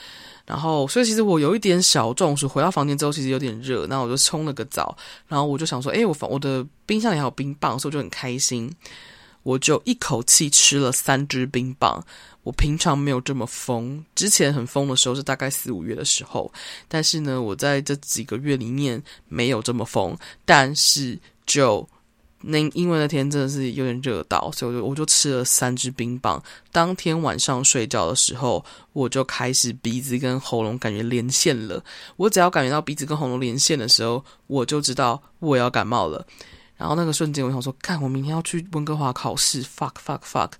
[0.45, 2.49] 然后，所以其实我有一点小中暑。
[2.49, 4.95] 回到房间之后，其实有点热，那我就冲了个澡。
[5.29, 8.71] 然后我就想说，诶，我房我的冰箱里还有冰棒，所以我就很开心。
[9.45, 12.05] 我就一口气吃了三支冰棒。
[12.42, 16.53] 我平常没有这么疯，之前很疯的时候是大概四五月的时候，
[16.88, 21.16] 但是呢，我在这几个月里面没有这么疯，但是
[21.47, 21.88] 就。
[22.43, 26.43] 那因为那天真的是有点热到，所以我就我就吃了三支冰棒。
[26.71, 31.83] 当天晚上睡觉的时候，我就开始鼻子跟喉咙感觉连线了。
[32.17, 36.27] 我只要感觉到鼻子跟喉咙连线的时候，我就知道我要感冒了。
[36.77, 40.51] 然后那个瞬间，我想说，看我明天要去温哥华考试，fuck fuck fuck，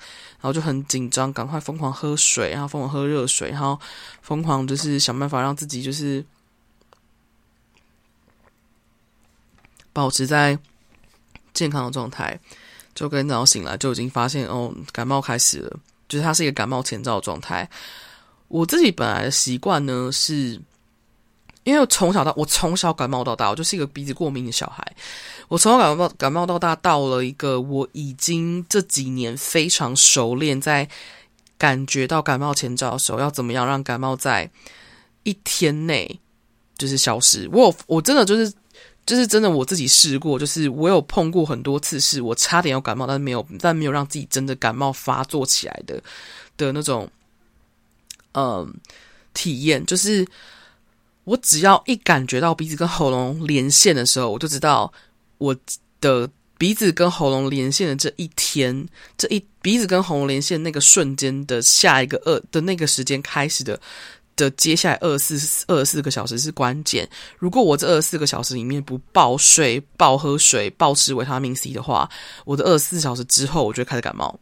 [0.41, 3.81] 然后就很紧张，赶快疯狂喝水，然后疯狂喝热水，然后
[4.21, 6.25] 疯狂就是想办法让自己就是
[9.93, 10.59] 保持在。
[11.55, 12.39] 健康的状态，
[12.95, 15.77] 就跟早上醒来就已经发现哦，感冒开始了，
[16.09, 17.69] 就是它是一个感冒前兆的状态。
[18.49, 20.61] 我自己本来的习惯呢，是
[21.65, 24.87] 因为我从小到我从小感冒到大，我就是一个鼻子过敏的小孩。
[25.49, 30.89] 我从小感冒感冒到大，到了一个我已经这几年非常熟练，在
[31.57, 34.51] 感觉到感冒前兆的时候，要怎么样让感冒在
[35.23, 36.21] 一天内
[36.77, 37.49] 就是消失。
[37.53, 38.53] 我我真的就是。
[39.05, 46.01] 就是真的，我自己试过，就是我有碰过很多次，是我差点要感冒，但是没有，但没有让自己真的感冒发作起来的
[46.57, 47.11] 的那种，
[48.35, 48.73] 嗯，
[49.35, 49.85] 体验。
[49.85, 50.25] 就是
[51.25, 54.93] 我只要一感觉到鼻子跟喉咙连线的时候，我就知道
[55.39, 55.57] 我
[56.01, 58.89] 的鼻子跟喉咙连线的这一天，
[59.19, 63.81] 这一鼻子跟喉咙连线那个瞬间的下一个二的那个时间开始的。
[64.43, 67.09] 的接下来二十四二十四个小时是关键。
[67.39, 72.09] 如果我这二十四个小时里面不暴睡、暴喝水、暴吃维他命 C 的话，
[72.45, 74.39] 我的二十四小时之后我就会开始感冒。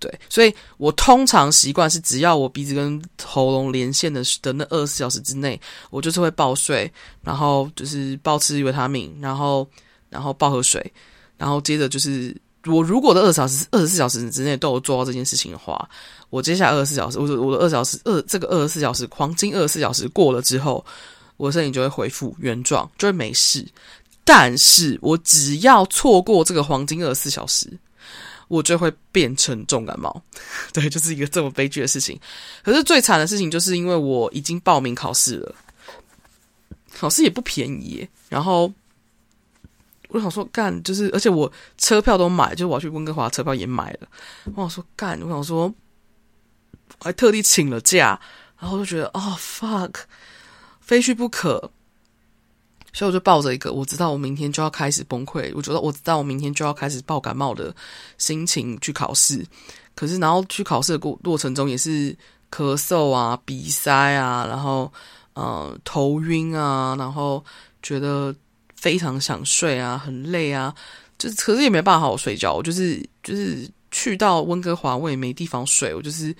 [0.00, 9.68] 对，所以我通常习惯是，只要我鼻子跟喉咙连线的的那二十四小时之内，我就是会暴睡，然后就是暴吃维他命，然后
[10.10, 10.92] 然后暴喝水，
[11.36, 12.36] 然后接着就是。
[12.66, 15.88] 我如果的二十小时、二十四小时之内都有做到这件事情的话，
[16.30, 20.84] 我接下来二十四小时，我的我的二十小时二这个二十四小时黄金二十四小时过了之后，
[21.36, 23.66] 我的身体就会恢复原状，就会没事。
[24.24, 27.70] 但是我只要错过这个黄金二十四小时，
[28.48, 30.22] 我就会变成重感冒。
[30.72, 32.18] 对，就是一个这么悲剧的事情。
[32.62, 35.54] 可是最惨的事情就是因为我已经报名考试了，
[36.96, 38.72] 考试也不便宜，然后。
[40.14, 44.06] 我想说干，就是而且我车票都买，就是我要去温哥华车票也买了。
[44.54, 45.66] 我想说干，我想说，
[47.00, 48.20] 我还特地请了假，
[48.60, 49.94] 然后就觉得哦 fuck，
[50.80, 51.68] 非去不可。
[52.92, 57.74] 所以我就抱着一个我知道我明天就要开始崩溃，我觉得我知道我明天就要开始爆感冒的
[58.16, 59.44] 心情去考试。
[59.96, 62.16] 可是然后去考试的过过程中也是
[62.52, 64.92] 咳嗽啊、鼻塞啊，然后
[65.32, 67.44] 呃头晕啊，然后
[67.82, 68.32] 觉得。
[68.84, 70.74] 非常想睡啊，很累啊，
[71.16, 72.52] 就是可是也没办法好好睡觉。
[72.52, 75.94] 我就是就是去到温哥华，我也没地方睡。
[75.94, 76.30] 我就是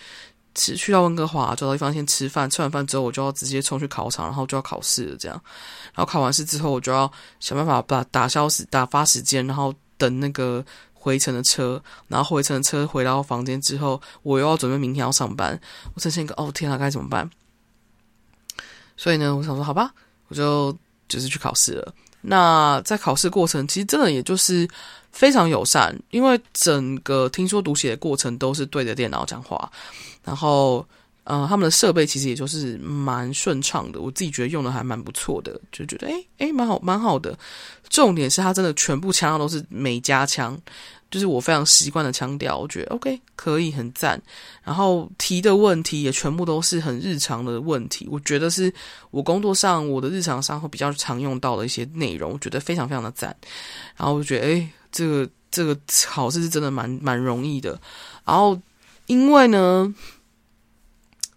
[0.54, 2.50] 去去到温哥华，找到地方先吃饭。
[2.50, 5.16] 吃完饭之后，我就要直接冲去考场，然后就要考试了。
[5.16, 5.42] 这样，
[5.94, 15.58] 然后考完试之后，我就要想办法把打消时打发时间，然后等那个回程的车，然后回程的车回到房间之后，我又要准备明天要上班，
[15.94, 17.30] 我呈现一个哦天啊，该怎么办？
[18.98, 19.94] 所以呢，我想说好吧，
[20.28, 20.76] 我就
[21.08, 21.94] 就是去考试了。
[22.24, 24.68] 那在考试过程，其实真的也就是
[25.12, 29.70] 非常友善，因为整个听说读写的过程都是对着电脑讲话，
[30.24, 30.86] 然后。
[31.26, 37.34] 呃，他们的设备其实也就是蛮顺畅的，我自己觉得用的还蛮不错的，就觉得诶诶蛮好蛮好的。
[37.88, 40.54] 重点是它真的全部枪都是美加枪，
[41.14, 44.20] 就是我非常习惯的腔调，我觉得 OK 可以很赞。
[44.64, 48.72] 然后提的问题也全部都是很日常的问题，我觉得是
[49.12, 53.32] 我工作上我的日常上会比较常用到的一些内容，我觉得非常非常的赞。
[53.96, 57.80] 然后我觉得诶这个这个考试是真的蛮蛮容易的。
[58.24, 58.60] 然后
[59.06, 59.94] 因为呢。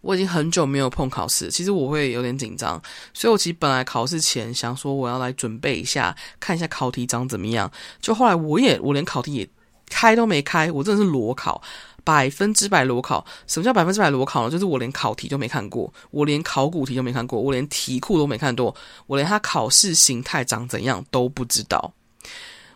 [0.01, 2.81] 我已经很久没有碰考试，其实我会有点紧张，
[3.13, 7.69] 所以我其实本来考试前想说我要来准备一下，看一下考题长怎么样。
[7.99, 9.49] 就后来我也我连考题也
[9.89, 11.61] 开都没开，我真的是裸考，
[12.03, 13.25] 百分之百裸考。
[13.47, 14.51] 什么叫百分之百裸考呢？
[14.51, 18.75] 就是我连考题都没看过，我连考古题都没看过，我连题库都没看过，
[19.07, 21.93] 我连它考试形态长怎样都不知道。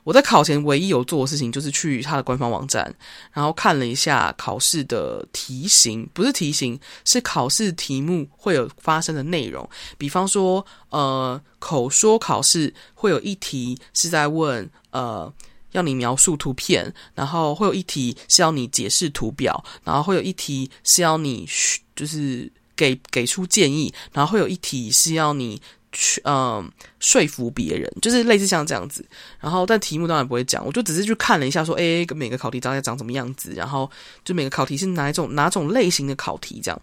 [0.03, 2.91] 我在考前唯一有做的事情，就是去他的官方网站，
[3.31, 9.69] 然后看了一下考试的题型，不是题型，是考试题目会有发生的内容。
[9.99, 15.31] 比方说，呃，口说考试会有一题是在问，呃，
[15.71, 21.47] 要你描述图片，然后会有一题是要你解释图表，然后会有一题是要你
[21.95, 25.61] 就是给给出建议，然后会有一题是要你。
[25.93, 29.05] 去嗯说服别人，就是类似像这样子。
[29.41, 33.91] 然后但题目当然不会讲，我就只是去看了一下说，说诶每个考题大概长什么样子，然后
[34.23, 36.81] 就每个考题是哪一种哪种类型的考题这样。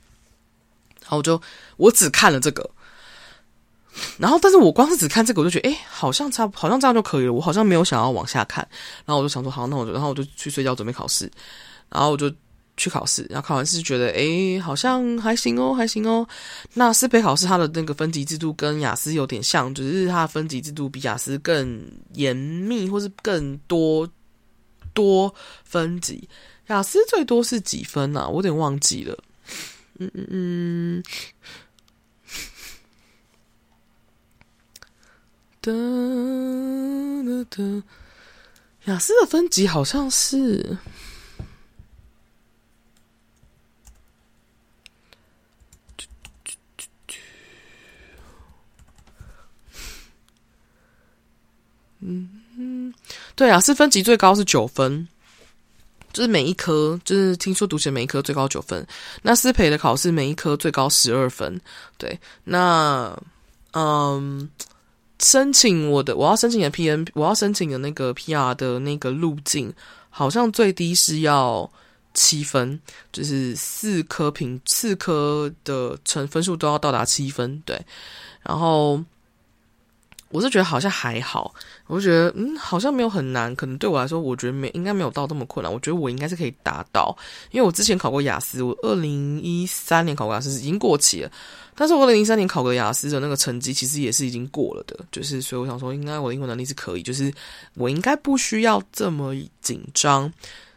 [1.01, 1.41] 然后我就
[1.79, 2.71] 我只看了这个，
[4.19, 8.67] 然后但是我光是只看这个，我就觉得诶好像差好像这样就可以了，我好像没有想要往下看。
[9.05, 11.31] 然后我就想说好，那我就然后我就去睡觉准备考试，
[11.89, 12.33] 然后我就。
[12.81, 16.25] 去考试，然后考完试觉得，诶，好像还行哦，还行哦。
[16.75, 21.83] 那斯培考试它的那个分级制度跟雅思有点像，只是它的分级制度比雅思更
[22.13, 24.09] 严密，或是更多
[24.95, 25.35] 多
[25.65, 26.29] 分级。
[26.69, 28.29] 雅思最多是几分啊？
[28.29, 29.19] 我有点忘记了。
[29.99, 31.03] 嗯嗯嗯。
[35.61, 35.73] 哒
[37.25, 37.83] 哒哒。
[38.85, 40.79] 雅思的分级好像是。
[52.01, 52.95] 嗯，
[53.35, 55.07] 对啊，是分级最高是九分，
[56.13, 58.87] 就是每一科，就是听说读写每一科最高九分。
[59.21, 61.61] 那思培的考试每一科最高十二分。
[61.99, 63.15] 对，那
[63.73, 64.49] 嗯，
[65.19, 69.73] 申请我的我要申请的 PN，我要申请的那个 PR 的那个路径，
[70.11, 71.71] 好像最低是要
[72.15, 72.81] 七分，
[73.13, 77.61] 就是四科评四科的成分数都要到达七分。
[77.67, 77.81] 对，
[78.43, 79.03] 然后。
[80.31, 81.55] 我是觉得好像还好，
[81.87, 85.73] 我就觉得嗯，好像没有很难，可能对我来说，我觉得没应该没有到这么困难。
[85.73, 87.17] 我觉得我应该是可以达到，
[87.51, 91.31] 因为我之前考过雅思，我二零一三年考过雅思已经过期了，
[91.75, 97.33] 但是我二零一三年考过雅思的那个成绩其实也是已经过了的，就是所以我想说，应该我的英文能力是可以，就是
[97.75, 100.31] 我应该不需要这么紧张，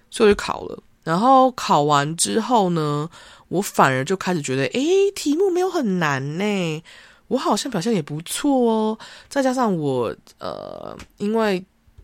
[0.09, 0.81] 所以我就考了。
[1.03, 3.09] 然后考完之后呢，
[3.47, 6.83] 我反而就开始觉得，诶，题目没有很难呢。
[7.31, 11.63] 我好像表现也不错哦，再加上我呃，因为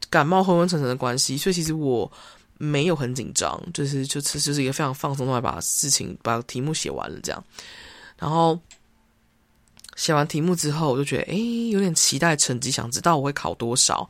[0.10, 2.10] 感冒昏昏沉沉的关系，所以其实我
[2.58, 7.44] 没有很紧张，就是就是就是一个非常放松的把事情把题目写完了这样。
[8.18, 8.58] 然后
[9.98, 14.10] 写完题目之后，我就觉得诶，有点期待成绩，想知道我会考多少。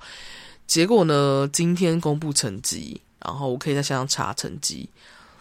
[0.67, 4.87] 结果呢，今天公布成绩，然后我可以在线上查成绩，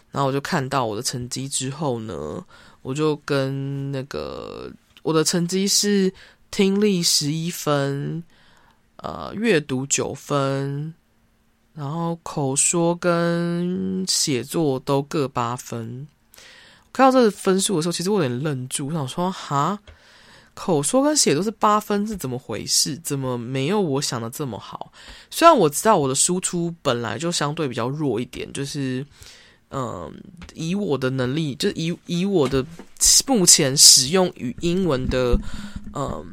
[0.09, 2.43] 然后我就看到我的成绩之后呢，
[2.81, 4.71] 我就跟那个。
[5.07, 6.13] 我的成绩是
[6.51, 8.21] 听力十一分，
[8.97, 10.93] 呃，阅读九分，
[11.73, 16.05] 然后口说跟写作都各八分。
[16.91, 19.79] 看到这个分数的时候，其实我有点愣住，我想说，哈，
[20.53, 22.97] 口说跟写都是八分，是怎么回事？
[22.97, 24.91] 怎么没有我想的这么好？
[25.29, 29.05] 虽然我知道我的输出本来就相对比较弱一点，就是。
[29.69, 30.09] 嗯，
[30.53, 32.65] 以我的能力，就是以以我的
[33.27, 35.37] 目前使用语英文的
[35.93, 36.25] 嗯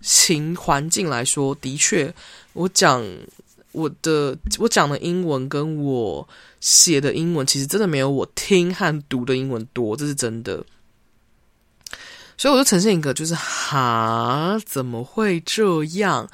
[0.00, 2.14] 情环境来说，的确，
[2.52, 3.04] 我讲
[3.72, 6.26] 我的我讲的英文跟我
[6.60, 10.64] 写的英文，其实真的没有我听和读的英文多，这是真的。
[12.36, 16.30] 所以我就呈现一个就是哈，怎么会这样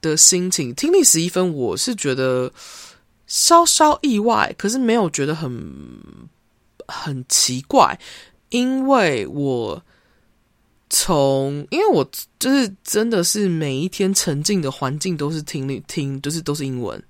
[0.00, 0.72] 的心情？
[0.76, 2.52] 听力十一分，我是觉得。
[3.28, 5.52] 稍稍意外，可是没有觉得很
[6.88, 7.98] 很奇怪，
[8.48, 9.80] 因为我
[10.88, 17.00] 从因为我就是真的是每一天沉浸的环境都是听力听，就是都是英文，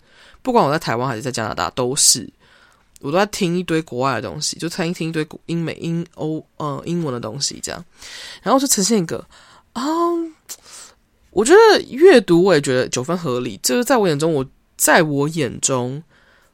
[0.42, 2.28] 不管我在台湾还是在加拿大，都是。
[3.00, 7.84] 我都在听一堆国外的东西，就听一听一堆英美英欧呃英文的东西这样，
[8.42, 9.24] 然后就呈现一个
[9.74, 9.82] 啊、
[11.30, 14.44] 我觉得阅读我也觉得九分合理，就是在我眼中，我
[14.76, 16.02] 在我眼中。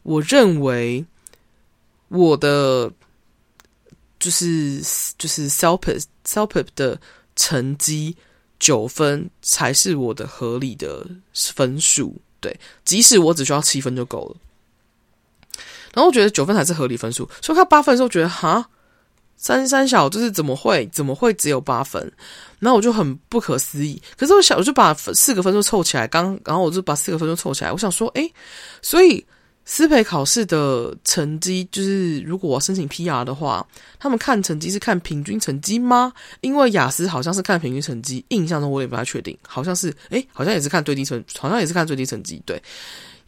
[0.05, 1.05] 我认为
[2.09, 2.92] 我的
[4.20, 4.80] 就是
[5.18, 7.00] 就是 CELPIP CELPIP 的
[7.34, 8.14] 成绩
[8.61, 14.36] 九分才是我的合理的分数，对，即使我只需要七分就够了。
[15.94, 18.68] 然后我觉得九分才是合理分数，所以看八分的时候觉得哈，
[19.36, 22.12] 三三小就是怎么会怎么会只有八分？
[22.59, 24.00] 然后我就很不可思议。
[24.18, 28.30] 可是我想我就把四个分数凑起来，刚然后我就把四个分数凑起来，我想说，诶，
[28.82, 29.24] 所以。
[29.64, 33.66] 思培考试的成绩，就是如果我申请 PR 的话，
[33.98, 36.12] 他们看成绩是看平均成绩吗？
[36.42, 42.62] 因为雅思好像是看平均成绩，印象中我也不太确定，好像是，诶，好像也是看最低成，好像也是看最低成绩，对。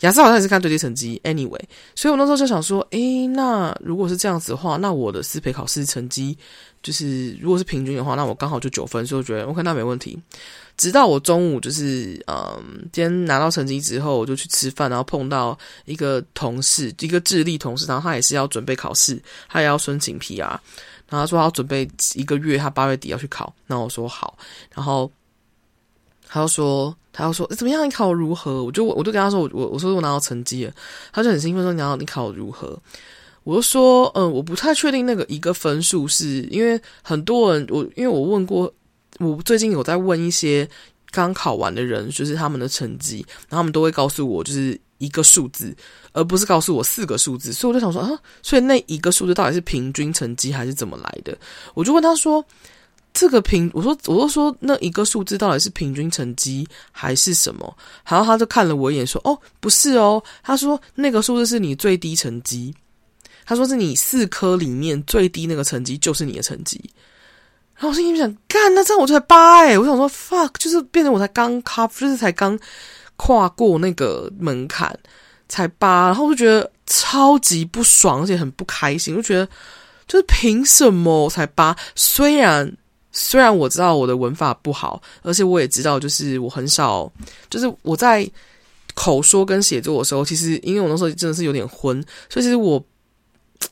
[0.00, 1.60] 雅思好像也是看最低成绩，anyway，
[1.94, 6.36] 所以我那时候就想说，诶，那如果是这样子的话，那我的师培考试成绩
[6.82, 10.18] 就是如果是平均的话，那我刚好就九分，所以我觉得 OK，那没问题。
[10.76, 19.18] 直到我中午就是嗯，今天拿到成绩之后，我就去吃饭，然后碰到一个同事，一个智利同事，然后他也是要准备考试，
[19.48, 24.36] 他也要申请 PR，然后他说他要准备一个月，他八月底要去考，那我说好，
[24.74, 25.10] 然后
[26.28, 26.94] 他就说。
[27.16, 27.82] 他要说怎么样？
[27.86, 28.62] 你考如何？
[28.62, 30.72] 我就我就跟他说我我我说我拿到成绩了，
[31.10, 32.78] 他就很兴奋说你拿到你考如何？
[33.42, 38.70] 我就说嗯，我不太确定那个一个分数是因为很多人我因为我问过
[39.18, 40.68] 我最近有在问一些
[41.10, 45.74] 刚考完的人，就是他们的成绩，然后他们都会告诉我就是一个数字，
[46.12, 48.10] 而不是告诉我四个数字，所以我就想说啊，
[48.42, 51.34] 所以那一个数字到底是平均成绩还是怎么来的？
[51.72, 52.44] 我就问他说。
[53.18, 57.74] 这个平，我说，我就说，那一个数字到底是平均成绩还是什么？
[58.06, 62.74] 然后他就看了我一眼，说：“哦，不是哦。”他说：“那个数字是你最低成绩。”
[63.46, 66.78] 他说：“是你四科里面最低那个成绩就是你的成绩。”
[67.74, 72.58] 然后我心里想：“干，那这样我就才八哎！”我想说：“fuck，就是变成我才刚 cup，就是才刚
[73.16, 74.94] 跨过那个门槛，
[75.48, 79.48] 才八。”然后我就觉得超级不爽，而且很不开心，我就觉得
[80.06, 81.74] 就是凭什么才八？
[81.94, 82.70] 虽然。
[83.18, 87.10] 虽然我知道我的文法不好，而且我也知道，就是我很少，
[87.48, 88.30] 就是我在
[88.94, 92.84] 口说跟写作的时候，其实因为我那时候真的是有点昏，所以其实我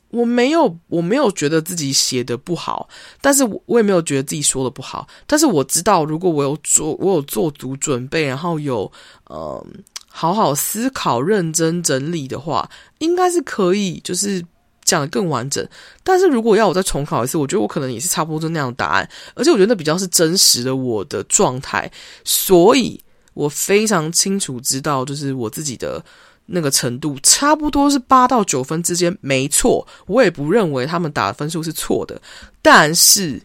[0.08, 2.88] 我没有我没有觉得自己写的不好，
[3.20, 8.90] 但是我我也没有觉得自己说的不好，但是我知道，如果我有做我有做足准备，然后有
[9.26, 9.66] 呃
[10.08, 12.66] 好好思考、认真整理的话，
[13.00, 14.42] 应该是可以，就是。
[14.84, 15.66] 讲的更完整，
[16.02, 21.90] 但是如果要我再重考一次，我觉得我可能也是差不多就那样的答案，而且我觉得那比较是真实的我的状态，
[22.22, 23.00] 所以
[23.32, 26.04] 我非常清楚知道，就是我自己的
[26.46, 32.20] 那个程度差不多是八到九分之间，没错，我也不认为他们打的分数是错的，
[32.60, 33.40] 但是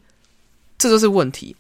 [0.78, 1.56] 这就是问题，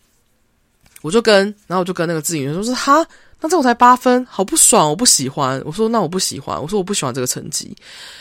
[1.01, 3.05] 我就跟，然后我就跟那个咨询员说，说哈，
[3.39, 7.73] 那这我才八分，好不爽，我不喜欢，我说那我不喜欢，我说我不喜欢这个成绩，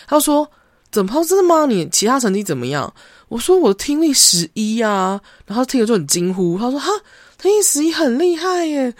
[0.06, 0.48] 他说。
[0.90, 1.24] 怎么？
[1.24, 1.66] 真的吗？
[1.66, 2.92] 你其他成绩怎么样？
[3.28, 6.90] 我说我的听力十一啊，然后他听了就很惊呼，他说哈，
[7.36, 8.92] 听力十一很厉害耶。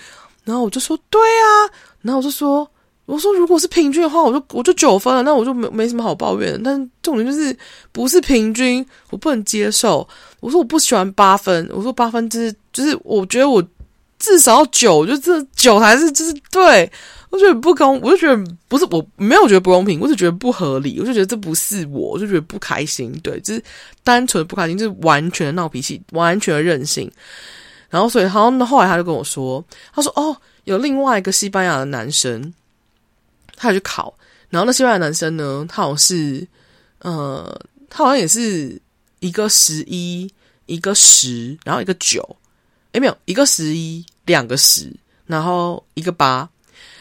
[0.45, 1.71] 然后我就说对啊，
[2.03, 2.69] 然后我就说，
[3.07, 6.61] 我说如果是平均的话，我就我就九分了，那我就没没什么好抱怨。
[6.63, 7.57] 但重点就是
[7.91, 10.07] 不是平均，我不能接受。
[10.41, 13.67] 我说我不喜欢八分，我说八分就是就是我觉得我
[14.19, 16.91] 至少要九，就这九才是就是对。
[17.31, 23.63] 我觉得不公，我就觉得不是，我没有觉得不公平，我就觉得不合理，我就觉得这不是我，我就觉得不开心，对，就是
[24.03, 27.11] 单纯的不开心，就是完全的闹脾气，完全的任性。
[27.91, 29.63] 然后所以，好像后来他就跟我说，
[29.95, 32.53] 他说哦，有另外一个西班牙的男生，
[33.57, 34.15] 他去考，
[34.49, 36.49] 然后那西班牙男生呢，他好像是，
[37.01, 37.61] 呃，
[37.91, 38.81] 他好像也是
[39.21, 40.31] 一个十一，
[40.67, 42.37] 一个十，然后一个九，
[42.93, 44.91] 诶，没有，一个十一，两个十，
[45.27, 46.49] 然后一个八。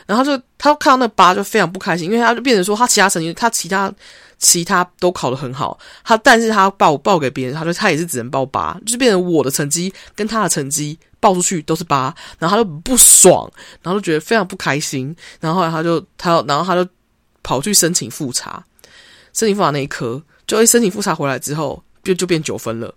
[0.08, 3.94] 然后就他看到那八就非常不开心，因为他就变成说他其他成绩他其他
[4.40, 13.52] 其他都考得很好，他但是他报报给别人，他说他也是只能报八，就变成我的成绩跟他的成绩报出去都是八，然后他就不爽，
[13.82, 16.90] 然后就觉得非常不开心，然后后来他就他然后他就
[17.44, 18.64] 跑去申请复查，
[19.34, 22.94] 申请复查那一科，就一申请复查回来之后就就变九分了，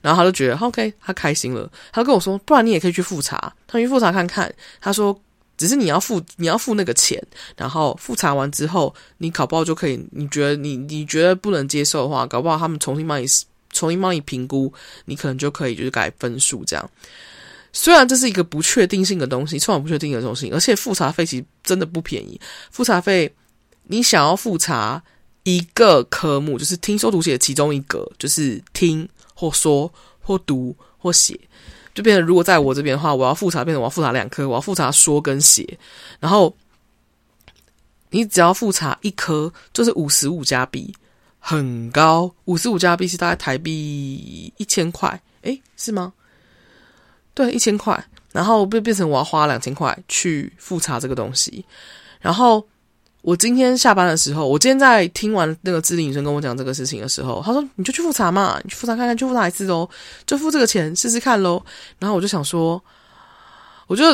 [0.00, 5.16] 然后他就觉得 OK，他开心了，他跟我说，不然你也可以去复查，他去复查看看，他说。
[5.58, 7.22] 只是你要付你要付那个钱，
[7.56, 10.02] 然后复查完之后，你考不好就可以。
[10.12, 13.26] 你觉得你你觉得不能接受的话，搞不好他们重新帮你
[13.70, 14.72] 重新帮你评估，
[15.04, 16.90] 你可能就可以就是改分数这样。
[17.72, 22.40] 虽然这是一个不确定性的东西，充满不确定的东西，而且复查费其实真的不便宜。
[22.70, 23.30] 复查费，
[23.82, 25.02] 你想要复查
[25.42, 31.38] 一个科目，就是听说读写其中一个，就是听或说或读或写。
[31.98, 35.76] 就变成，如果在我这边的话，我要复查，变成我要复查两科，我要复查说跟写。
[36.20, 36.56] 然后
[38.10, 40.94] 你只要复查一科，就是五十五加币，
[41.40, 42.32] 很高。
[42.44, 46.12] 五十五加币是大概台币一千块，诶，是吗？
[47.34, 48.02] 对，一千块。
[48.30, 51.64] 然后变变成我要花两千块去复查这个东西，
[52.20, 52.64] 然后。
[53.22, 59.88] 我今天下班的时候，我今天在听完那个智力女生跟我讲这个事情的时候，她说：“你就去复查嘛，你去复查看看，去复查一次喽，
[60.26, 61.62] 就付这个钱试试看喽。”
[61.98, 62.82] 然后我就想说，
[63.86, 64.04] 我就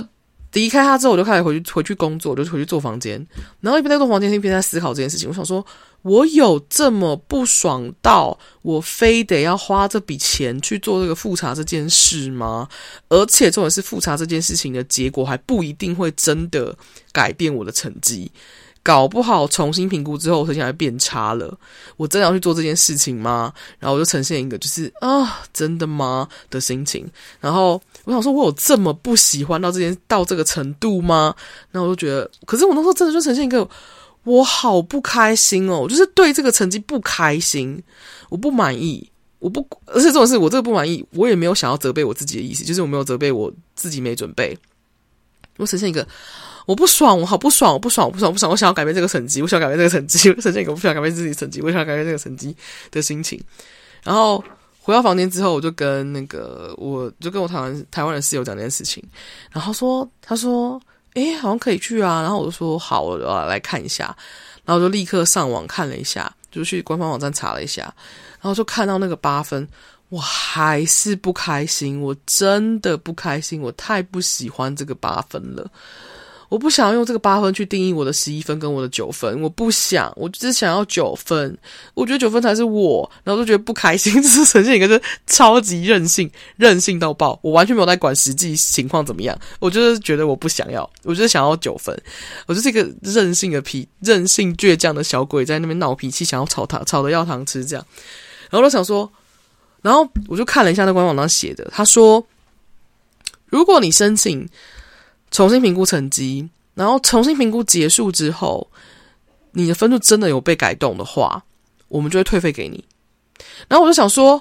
[0.52, 3.24] 离开他之后，我就开始回去回去工作，我就回去做房间，
[3.60, 5.28] 然后一边在做房间，一边在思考这件事情。
[5.28, 5.64] 我想说，
[6.02, 12.68] 我有这么不爽到我非得要花这笔钱去做这个复查这件事吗？
[13.08, 16.74] 而且重点是复查这件事情的结果还不一定会真的
[17.12, 18.32] 改变我的成绩。
[18.84, 21.58] 搞不好重新评估之后，我成绩还变差了。
[21.96, 23.50] 我真的要去做这件事情吗？
[23.78, 27.10] 然后我就呈现一个就是啊，真的吗的心情。
[27.40, 31.34] 然后我想说，我有这么不喜欢到这件到这个程度吗？
[31.70, 33.66] 然后我就觉得，可是我那时候真的就呈现一个，
[34.24, 37.82] 我好不开心哦，就是对这个成绩不开心，
[38.28, 44.58] 我不满意，我不，而且这种事我这个不满意，我也没有想要责备我自己的意思，就是我没有责备我自己没准备，
[45.56, 46.06] 我呈现一个。
[46.66, 52.56] 我不爽，我好不爽，我不爽，我不爽，我不爽，我想要改变这个成绩，我想要改变这个成绩， 我呈现一个我不想改变自己成绩，我想要改变这个成绩
[52.90, 53.40] 的心情。
[54.02, 54.42] 然后
[54.80, 59.02] 回到房间之后，我就跟那个，我就跟我台湾台湾的室友讲这件事情，
[59.50, 60.80] 然后说，他说，
[61.14, 62.22] 诶，好像可以去啊。
[62.22, 64.14] 然后我就说，好，我来看一下。
[64.64, 67.82] 然后就立刻上网看了一下，就去官方网站查了一下，
[68.40, 69.68] 然后就看到那个八分，
[70.08, 75.70] 我还是不开心，我真的不开心，我太不喜欢这个八分了。
[76.54, 81.58] 我不想要用这个八分去定义我的十一分跟我的九分，我不想，我只想要九分。
[81.94, 87.36] 我觉得九分才是我，然后就觉得不开心，这是呈现一个是超级任性，任性到爆。
[87.42, 91.92] 我完全没有在管实际情况怎么样，我就是觉得我不想要，我就是想要九分。
[92.46, 97.84] 我就是一个任性的脾，任性倔强的小鬼，在那边闹脾气，想要吵他，吵得要糖吃这样。
[98.48, 99.12] 然后我想说，
[99.82, 102.24] 然后我就看了一下那官网上写的，他说，
[103.46, 104.48] 如果你申请。
[105.34, 108.64] 重新评估成绩，然后重新评估结束之后，
[109.50, 111.42] 你的分数真的有被改动的话，
[111.88, 112.84] 我们就会退费给你。
[113.66, 114.40] 然后我就想说，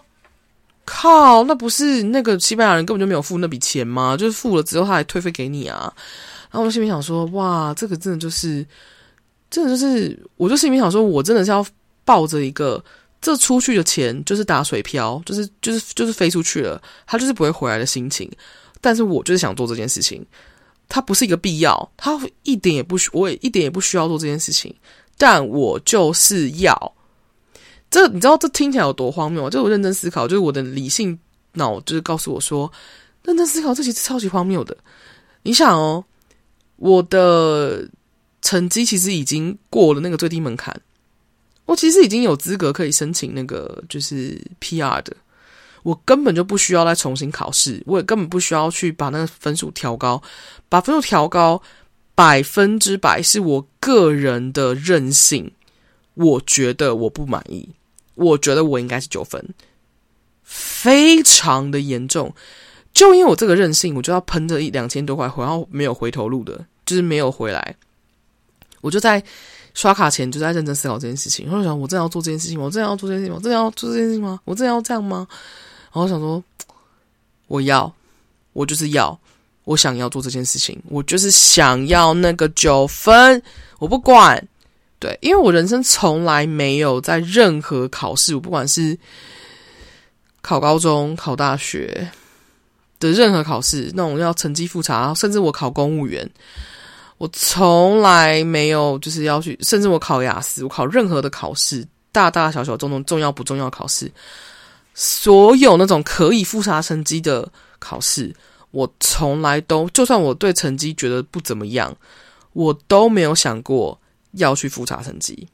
[0.86, 4.16] 靠，那不是那个西班牙人根本就没有付那笔钱吗？
[4.16, 5.91] 就是付了之后他还退费给你啊？
[6.52, 8.64] 然后我心里想说，哇，这个真的就是，
[9.50, 11.66] 真的就是，我就心里想说，我真的是要
[12.06, 12.84] 抱着一个，
[13.20, 18.32] 这出去的钱就是打水漂，就是就是就是飞出去了，他就是不会回来的心情。
[18.80, 20.24] 但是我就是想做这件事情。
[20.89, 24.73] 它不是一个必要，它一点也不需，我也一点也不需要做这件事情，
[25.17, 26.93] 但我就是要。
[27.89, 29.49] 这你知道这听起来有多荒谬？
[29.49, 31.17] 就我认真思考，就是我的理性
[31.53, 32.71] 脑就是告诉我说，
[33.23, 34.75] 认真思考这其实超级荒谬的。
[35.43, 36.03] 你想哦，
[36.77, 37.88] 我的
[38.41, 40.75] 成绩其实已经过了那个最低门槛，
[41.65, 45.15] 我其实已经有资格可以申请那个就是 PR 的。
[45.84, 50.21] 我根本就不需要再重新考试，我也根本不需要去把那个分数调高，
[50.67, 51.61] 把分数调高
[52.15, 55.51] 百分之百是我个人的任性。
[56.15, 57.67] 我觉得我不满意，
[58.15, 59.43] 我觉得我应该是九分，
[60.43, 62.34] 非常的严重。
[62.93, 67.75] 就因为我这个任性，我就要喷着一两千多块，然后没有回头路的，就是没有回来。
[68.81, 69.23] 我就在
[69.73, 72.65] 刷卡前就在认真思考这件事情，我就想：我真的要做这件事情吗？
[72.65, 73.39] 我真的要做这件事情吗？
[73.39, 74.39] 我真的要做这件事情吗？
[74.45, 75.27] 我真的要这样吗？
[75.94, 76.44] 然后我想说，
[77.46, 77.94] 我要，
[78.54, 79.16] 我就是要，
[79.64, 83.39] 我想要做这件事情，我就是想要那个九分，
[83.78, 84.44] 我不管，
[84.98, 88.98] 对，因为我人生从来没有在任何考试，我不管是
[90.41, 92.10] 考高中、考大学
[93.00, 96.28] 的任何考试，那种要成绩复查，甚至我考公务员，
[97.20, 104.12] 我从来没有就是要去，甚至我考雅思，我考任何的考试，大大小小、重重重要不重要考试。
[104.94, 108.34] 所有那种可以复查成绩的考试，
[108.72, 111.96] 我从来都，就算我对成绩觉得不怎么样，
[112.54, 114.00] 我都没有想过
[114.34, 115.48] 要去复查成绩。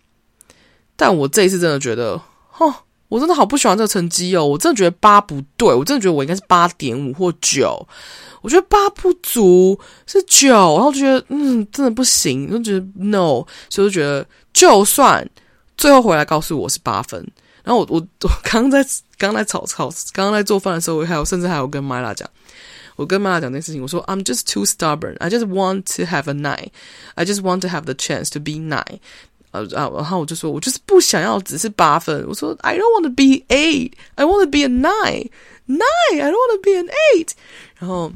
[0.95, 2.21] 但我这一次真的觉得，
[2.57, 2.73] 哦，
[3.07, 7.87] 我真的好不喜欢这个成绩哦，我真的觉得八不对，我真的觉得我应该是八点五或九，
[8.41, 15.25] 我觉得八不足是九，然后觉得嗯，真的不行，就觉得 no，所以觉得就算
[15.77, 17.25] 最后回来告诉我是八分，
[17.68, 18.82] 然后我我我刚刚在
[19.16, 22.28] 刚刚在炒炒，刚刚在做饭的时候，我还有甚至还有跟 Myla 讲，
[22.96, 27.68] 我跟 Myla 讲这件事情，我说 I'm just too stubborn，I just want to have a nine，I just want to
[27.68, 29.00] have the chance to be nine。
[29.52, 32.24] 呃啊，然后我就说，我就是不想要只是八分。
[32.26, 35.30] 我说，I don't want to be eight, I want to be a nine,
[35.68, 37.30] nine, I don't want to be an eight。
[37.78, 38.12] 然后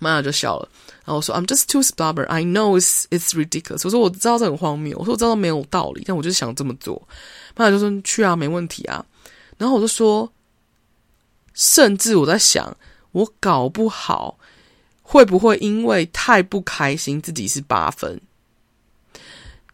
[0.00, 0.68] 妈妈就笑了。
[1.04, 2.26] 然后我说，I'm just too stubborn.
[2.26, 3.82] I know it's it's ridiculous。
[3.84, 4.98] 我说我知道这很荒谬。
[4.98, 7.00] 我说我知道没有道理，但我就是想这么做。
[7.57, 9.05] 妈妈就说去啊，没问题啊。
[9.57, 10.31] 然后我就说，
[11.53, 12.77] 甚至我在想，
[13.11, 14.37] 我搞不好
[15.01, 18.21] 会不会因为太不开心，自己是八分。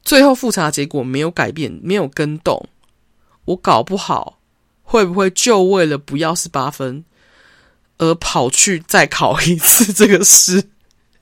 [0.02, 2.70] 最后复查结果没有改变，没有更动，
[3.46, 4.40] 我搞不好
[4.84, 7.06] 会不会就为了不要是八分
[7.98, 10.70] 而跑去再考一次这个试，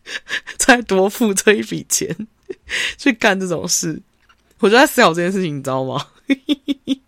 [0.58, 2.28] 再多付这一笔钱
[2.98, 4.02] 去干这种事？
[4.60, 6.08] 我就在思考这件事情，你知道吗？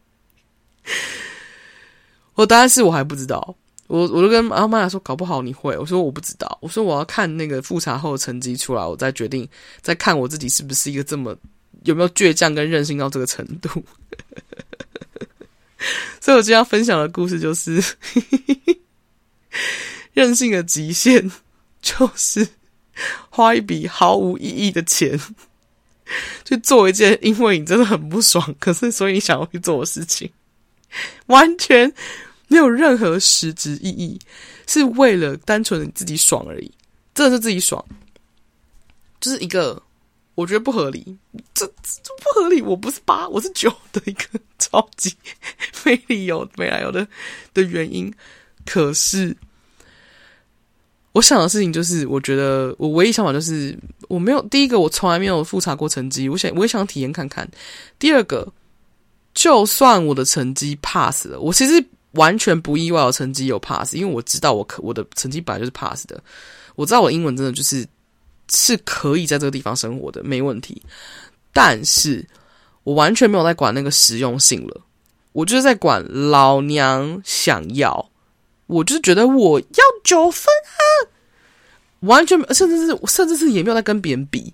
[2.35, 3.55] 我答案是我还不知道，
[3.87, 5.77] 我我就跟阿妈说，搞不好你会。
[5.77, 9.47] 我说我不知道，我说我要看那个复查后的成绩出来，我再决定，
[9.81, 11.35] 再看我自己是不是一个这么。
[11.85, 13.69] 有没有倔强跟任性到这个程度？
[16.21, 17.83] 所以我今天要分享的故事就是
[20.13, 21.29] 任性的极限，
[21.81, 22.47] 就是
[23.29, 25.19] 花一笔毫无意义的钱
[26.45, 30.31] 去做一件因为你真的很不爽，可是所以你想要去做的事情，
[31.27, 31.91] 完全
[32.47, 34.19] 没有任何实质意义，
[34.67, 36.71] 是为了单纯的你自己爽而已，
[37.13, 37.83] 真的是自己爽，
[39.19, 39.81] 就是一个。
[40.35, 41.15] 我觉得不合理，
[41.53, 42.59] 这这不合理。
[42.59, 44.25] 我不是八，我是九的一个
[44.57, 45.15] 超级
[45.85, 47.07] 没理由、没来由的
[47.53, 48.11] 的原因。
[48.65, 49.37] 可是，
[51.13, 53.77] 我想的事情就是，我觉得我唯一想法就是，
[54.09, 56.27] 我没有第一个，我从来没有复查过成绩。
[56.27, 57.49] 我想，我也想体验看看。
[57.97, 58.51] 第二个，
[59.33, 66.21] 就算我的成绩 pass 了，我其实完全不意外，我成绩有 pass，因为我知道我可我的成绩本来就是 pass 的。
[66.75, 67.87] 我知道我英文真的就是。
[68.51, 70.79] 是可以在这个地方生活的，没问题。
[71.53, 72.23] 但是
[72.83, 74.81] 我完全没有在管那个实用性了，
[75.31, 78.09] 我就是在管老娘想要，
[78.67, 80.81] 我就是觉得我要九分啊，
[82.01, 84.53] 完全甚至是甚至是也没有在跟别人比，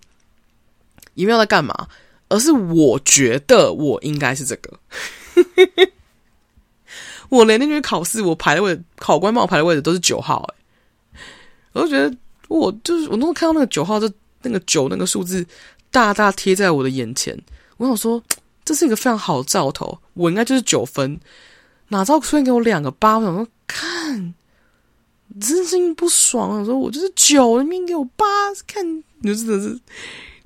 [1.13, 1.87] 也没有在干嘛，
[2.29, 4.79] 而是我觉得我应该是这个。
[7.29, 10.55] 我连那边考试，我排位，考官帮我排的位置都是九号，哎，
[11.73, 12.15] 我就觉得。
[12.49, 15.45] 我就是我，那时候看到那个九号，就那个九那个数字
[15.91, 17.39] 大大贴在我的眼前。
[17.77, 18.19] 我想说，
[18.65, 21.15] 这是一个非常好的兆头，我应该就是九分。
[21.89, 24.33] 哪知道突然给我两个八，我想说，看，
[25.39, 26.59] 真心不爽。
[26.59, 28.25] 我说我就是九，你给我八，
[28.65, 29.79] 看，你真的是，你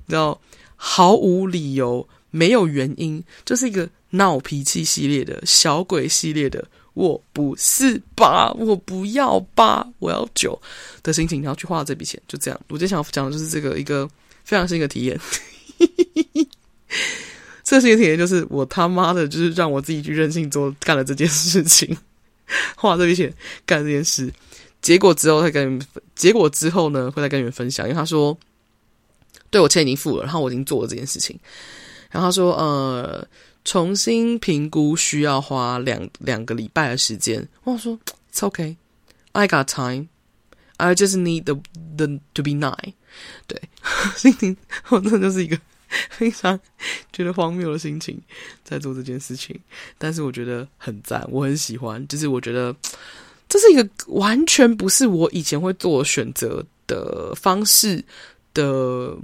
[0.08, 0.40] 知道，
[0.76, 6.66] 毫无理由，没有原因，就是一个闹脾气系列的小鬼系列的。
[6.94, 10.56] 我不是八，我不要八，我要九
[11.02, 12.60] 的心情，然后去花这笔钱，就这样。
[12.68, 14.08] 我今天想讲的就是这个一个
[14.44, 15.18] 非常新的体验。
[15.76, 16.48] 嘿嘿嘿嘿
[17.64, 21.96] 这新的体验就是我他妈的，就是让我自己去任性做干了这件事情，
[22.76, 23.34] 花这笔钱
[23.66, 24.32] 干这件事。
[24.80, 28.38] 结果之后再跟你们，结果之后呢会再跟你们分享，因为他说，
[29.50, 31.36] 对我钱已经付了，然后我已经做了这件事情，
[32.10, 33.26] 然后他说，呃。
[33.66, 37.48] 重新评估需要花两两个礼拜的时间。
[37.62, 37.98] 我说
[38.30, 38.76] ，It's okay,
[39.32, 40.08] I got time.
[40.76, 41.54] I just need the
[41.96, 42.92] the to be nine。
[43.46, 43.58] 对，
[44.16, 44.54] 心情
[44.90, 45.58] 我真的就是一个
[46.10, 46.58] 非常
[47.12, 48.20] 觉得荒谬的心情
[48.62, 49.58] 在做这件事情，
[49.98, 52.06] 但是我觉得很赞，我很喜欢。
[52.08, 52.74] 就是我觉得
[53.48, 58.04] 这是一个完全不是我以前会做选择的方式
[58.52, 59.16] 的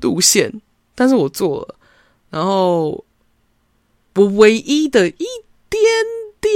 [0.00, 0.52] 路线，
[0.94, 1.74] 但是我做了，
[2.30, 3.04] 然后。
[4.14, 5.24] 我唯一的一
[5.70, 5.80] 点
[6.40, 6.52] 点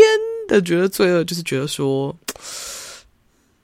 [0.48, 2.16] 的觉得罪恶，就是觉得说，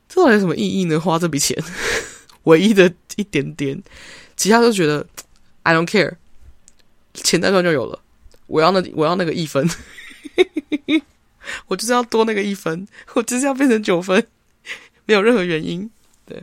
[0.09, 1.01] 这到底有什么意义呢？
[1.01, 1.61] 花这笔钱，
[2.45, 3.83] 唯一的一点点，
[4.37, 5.05] 其他都觉得
[5.69, 6.15] I don't care，
[7.13, 8.01] 钱在这就有了。
[8.47, 9.69] 我要那我要那个一分，
[11.69, 14.27] 我就是要多那个一分，我就是要变成九分，
[15.05, 15.91] 没有任何原因，
[16.25, 16.43] 对，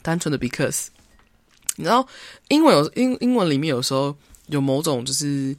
[0.00, 0.86] 单纯的 because。
[1.76, 2.08] 你知道
[2.48, 4.16] 英文有英英文里面有时候
[4.46, 5.54] 有某种就是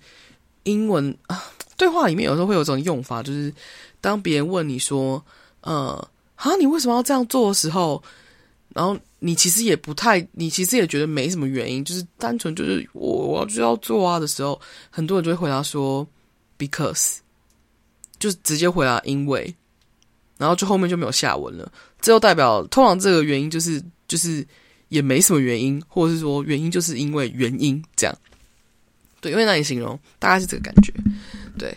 [0.64, 1.44] 英文啊
[1.78, 3.54] 对话里面有时候会有一种用法，就是
[4.02, 5.24] 当别人问你说，
[5.62, 8.02] 呃，啊，你为什么要这样做的时候，
[8.76, 14.60] 然后你其实也不太，你其实也觉得没什么原因，就是单纯就是我我要就要做啊的时候，
[14.90, 16.06] 很多人就会回答说
[16.60, 17.20] because，
[18.20, 19.56] 就是直接回答因为，
[20.38, 21.72] 然后就后面就没有下文了。
[22.02, 24.46] 这就代表通常这个原因就是就是
[24.90, 28.14] 也没什么原因，或者是说原因就是因为原因这样。
[29.22, 30.94] 对，因为那里形容大概是这个感觉。
[31.58, 31.74] 对，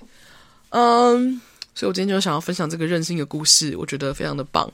[0.70, 1.40] 嗯，
[1.76, 4.68] 所以我今天就想要分享这个任性的故事，我觉得非常的棒。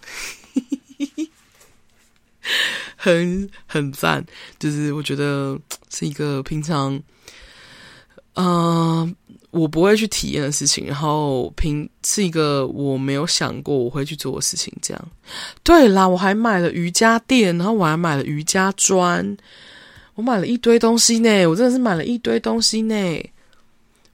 [2.97, 4.25] 很很赞，
[4.59, 5.59] 就是我觉得
[5.91, 6.95] 是一个平常，
[8.35, 9.15] 嗯、呃，
[9.51, 14.73] 我不会去体验的事情，然后平是一个我没有想过我会去做的事情。
[14.83, 15.09] 这样，
[15.63, 19.37] 对啦，我还买了瑜伽垫，然后我还买了瑜伽砖，
[20.15, 22.95] 我买了一堆东西呢，我真的是买了一堆东西呢。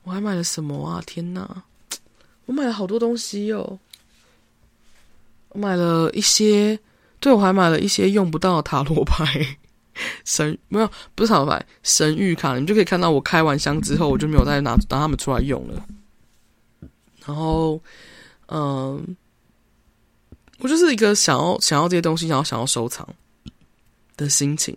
[0.04, 1.02] 我还买了什么啊？
[1.04, 1.62] 天哪，
[2.46, 3.78] 我买了好多东西哦，
[5.50, 6.78] 我买了一些。
[7.20, 9.24] 对，我还买了一些用不到的塔罗牌，
[10.24, 15.84] 神没有，不是塔罗牌，神諭卡，你就可以看到我开完箱之后，我就没有再拿拿他们出来用了。
[17.26, 17.78] 然后，
[18.48, 19.16] 嗯，
[20.60, 23.06] 我就是一个想要想要这些东西，然后想要收藏
[24.16, 24.74] 的心情。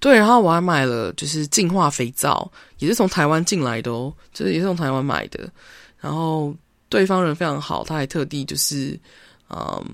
[0.00, 5.52] 对，然后我还买了就是净化肥皂，也是从台湾进来的哦，就是也是从台湾买的。
[5.98, 6.56] 然后
[6.88, 8.98] 对方人非常好，他还特地就是
[9.50, 9.84] 嗯。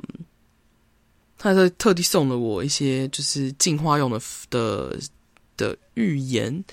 [1.42, 4.96] 他在特地送了我一些就是净化用的的
[5.56, 6.64] 的浴盐，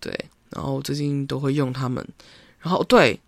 [0.00, 0.18] 对，
[0.48, 2.02] 然后最近都会用它们。
[2.58, 3.20] 然后对，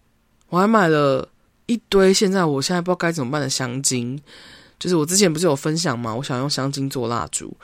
[0.49, 1.29] 我还买了
[1.67, 4.19] 一堆，现在我现在不知道该怎么办的香精。
[4.79, 6.15] 就是我之前不是有分享吗？
[6.15, 7.55] 我想用香精做蜡烛，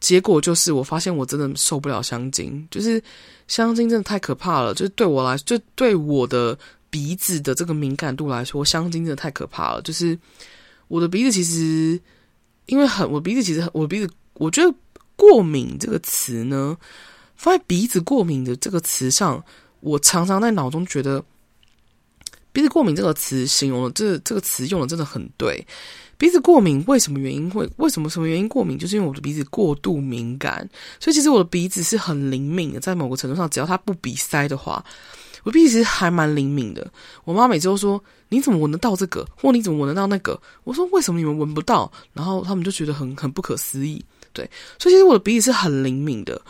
[0.00, 3.00] 结果就是我发现我真的受不了香精，就是
[3.46, 4.74] 香精真的太可怕了。
[4.74, 6.58] 就是对我来，就对我的
[6.90, 9.80] 鼻子的这个敏感度来说，香精真的太可怕了。
[9.82, 10.18] 就是。
[10.88, 12.00] 我的鼻子其实，
[12.66, 14.74] 因为很，我鼻子其实，我鼻子，我觉得
[15.16, 16.76] “过敏”这个词呢，
[17.36, 19.42] 放在鼻子过敏的这个词上，
[19.80, 21.24] 我常常在脑中觉得，
[22.52, 25.66] 鼻子过敏这个词形容的这这个词用的真的很对。
[26.16, 27.68] 鼻子过敏为什么原因会？
[27.78, 28.78] 为什么什么原因过敏？
[28.78, 30.68] 就是因为我的鼻子过度敏感，
[31.00, 34.84] 所以其实我的鼻子是很灵敏的，在某个程度上，只要它不鼻塞的话。
[35.44, 36.90] 我鼻子其实还蛮灵敏的，
[37.24, 39.24] 我妈每次都说：“你怎么闻得到这个？
[39.36, 44.04] 或你怎么闻得到那个？”我说：“为什么你们闻不到？”然后他们就觉得很很不可思议。
[44.32, 46.40] 对，所以其实我的鼻子是很灵敏的，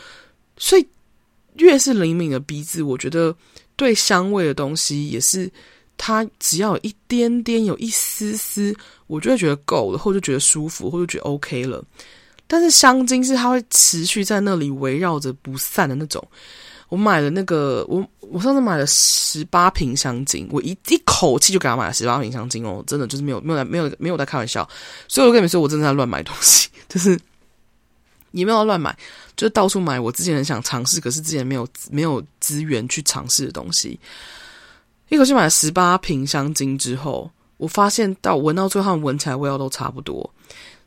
[0.56, 0.86] 所以
[1.56, 3.36] 越是灵敏的鼻子，我觉得
[3.76, 5.50] 对香味的东西也是，
[5.98, 8.74] 它只要有一点点、有一丝丝，
[9.06, 11.84] 我就会觉得够了，或者觉得舒服，或者觉得 OK 了。
[12.46, 16.26] 但是香精是它会持续在那里围绕着不散的那种。
[16.88, 24.68] 我买了那个，我我上次买了十八瓶香精，我一一口气就给他买了十八瓶香精哦，真的就是没有没有没有没有在开玩笑，
[25.08, 27.18] 所以我跟你们说，我真的在乱买东西， 就是
[28.32, 28.96] 也没有乱买，
[29.34, 33.98] 就到处买我之前很想尝试，可是之前没有没有资源去尝试的东西。
[35.08, 40.28] 一口气买了十八瓶香精之后，我发现到闻到最后，他们闻起来味道都差不多，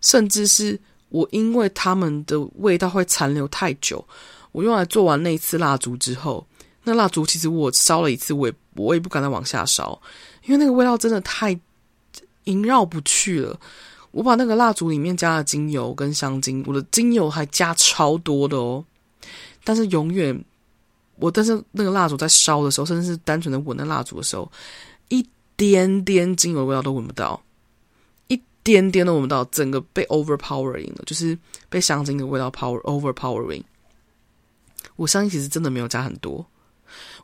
[0.02, 0.80] 甚至是
[1.10, 4.06] 我因为他们的味道会残留太久。
[4.58, 6.44] 我用来做完那一次蜡烛之后，
[6.84, 10.02] 那蜡烛其实我烧了一次，我也我也不敢再往下烧，
[10.46, 11.56] 因为那个味道真的太
[12.46, 13.60] 萦绕不去了。
[14.10, 18.84] 我把那个蜡烛里面加了精油跟香精，我的精油还加超多的哦。
[19.64, 20.44] 但是永远，
[21.18, 24.52] 我但是那个蜡烛在烧的时候，甚至是单纯的闻那蜡烛的时候，
[25.10, 25.24] 一
[25.56, 27.40] 点点精油的味道都闻不到，
[28.28, 31.38] 一点点都闻不到，整个被 overpowering 了，就是
[31.70, 33.62] 被香精的味道 power overpowering。
[34.96, 36.46] 我香精其实真的没有加很多。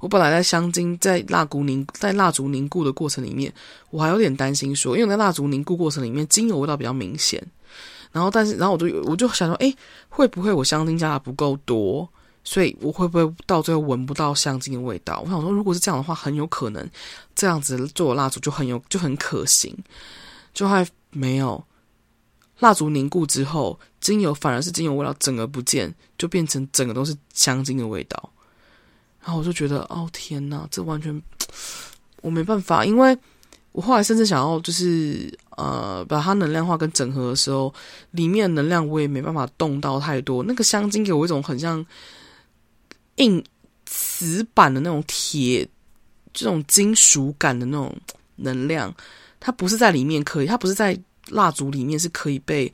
[0.02, 3.52] 我本来在香精在蜡烛凝在蜡烛凝固的过程里面，
[3.90, 7.42] 我还有点担心说，因为在蜡烛凝固过程里面，精油味道比较明显。
[8.12, 9.76] 然后，但是，然后我就我就想说，诶，
[10.10, 12.08] 会不会我香精加的不够多，
[12.44, 15.22] 所以我会不会到最后闻不到香精的味道？
[15.26, 16.88] 我想说，如果是这样的话，很有可能
[17.34, 19.76] 这样子做蜡烛就很有就很可行，
[20.54, 21.64] 就还没有。
[22.60, 28.30] 蜡烛凝固之后，精油反而是精油味道整个不见，就变成整个都是香精的味道。
[29.22, 31.22] 然后我就觉得，哦天哪，这完全
[32.22, 33.18] 我没办法，因为
[33.72, 37.74] 我后来甚至想要就是呃把它能量化跟整合的时候，
[38.12, 40.44] 里面能量我也没办法动到太多。
[40.44, 41.84] 那个香精给我一种很像
[43.16, 43.42] 硬
[43.86, 45.66] 瓷板的那种铁，
[46.34, 47.96] 这种金属感的那种
[48.36, 48.94] 能量，
[49.40, 51.00] 它不是在里面可以，它不是在。
[51.30, 52.72] 蜡烛里面是可以被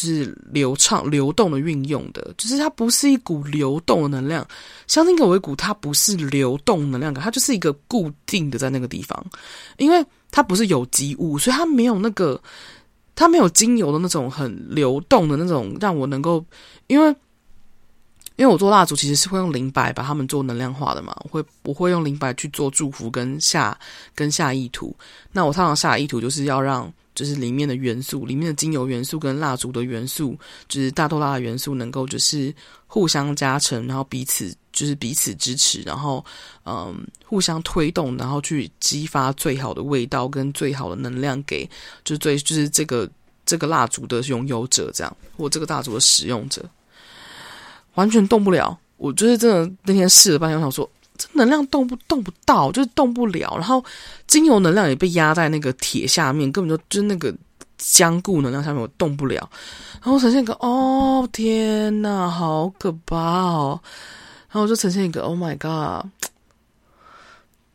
[0.00, 4.46] 是流畅流动的运用的，就是它不是一股流动的能量。
[4.86, 9.24] 香精给我一股，它不是流动能量感，它就是一个固定的在那个地方，
[9.76, 12.40] 因为它不是有机物，所以它没有那个
[13.14, 16.44] 它没有精油的那种很流动的那种，让我能够，
[16.86, 17.14] 因为。
[18.36, 23.78] 因为我做蜡烛其实是会用灵摆把它们做能量化的嘛，我会我会用灵摆去做祝福跟下
[24.14, 24.96] 跟下意图。
[25.30, 30.38] 那我通常下意图就是要让就是里面的元素，里面的精油元素跟蜡烛的元素，
[30.68, 32.54] 就是大豆蜡的元素能够就是
[32.86, 36.24] 互相加成，然后彼此就是彼此支持，然后
[36.64, 41.68] 嗯互相推动，然后去激发最好的味道跟最好的能量给
[42.04, 43.08] 就是最就是这个
[43.44, 46.64] 这个蜡烛的拥有者这样，或这个蜡烛的使用者。
[47.94, 50.88] 完全动不了，我就是真的那天试了半天，我想说
[51.20, 53.54] 这能量动不动不到，就是动不了。
[53.58, 53.84] 然后
[54.26, 57.34] 精油能量也被压在那个铁下面，根本就就那个
[57.76, 59.50] 僵固能量下面，我动不了。
[60.02, 63.78] 然后呈现一个哦天呐，好可怕哦！
[64.48, 66.10] 然后我就呈现一个 Oh my God！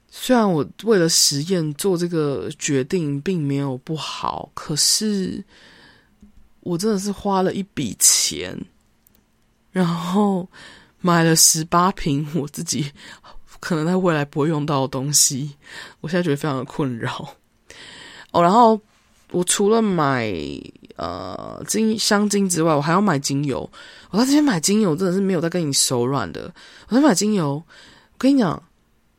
[0.10, 5.44] 虽然我为了实验做这个决定并没有不好，可是
[6.62, 8.60] 我真的是花了一笔钱。
[9.72, 10.48] 然后
[11.02, 12.90] 买了十八瓶我自己
[13.66, 15.56] 可能在未来不会用到的东西，
[16.00, 17.28] 我现在觉得非常的困扰。
[18.30, 18.80] 哦，然后
[19.32, 20.32] 我除了买
[20.98, 23.68] 呃精香精之外，我还要买精油。
[24.12, 26.54] 我在这边买精油真的是没有在跟你手软的。
[26.90, 28.62] 我在买精油，我跟你讲，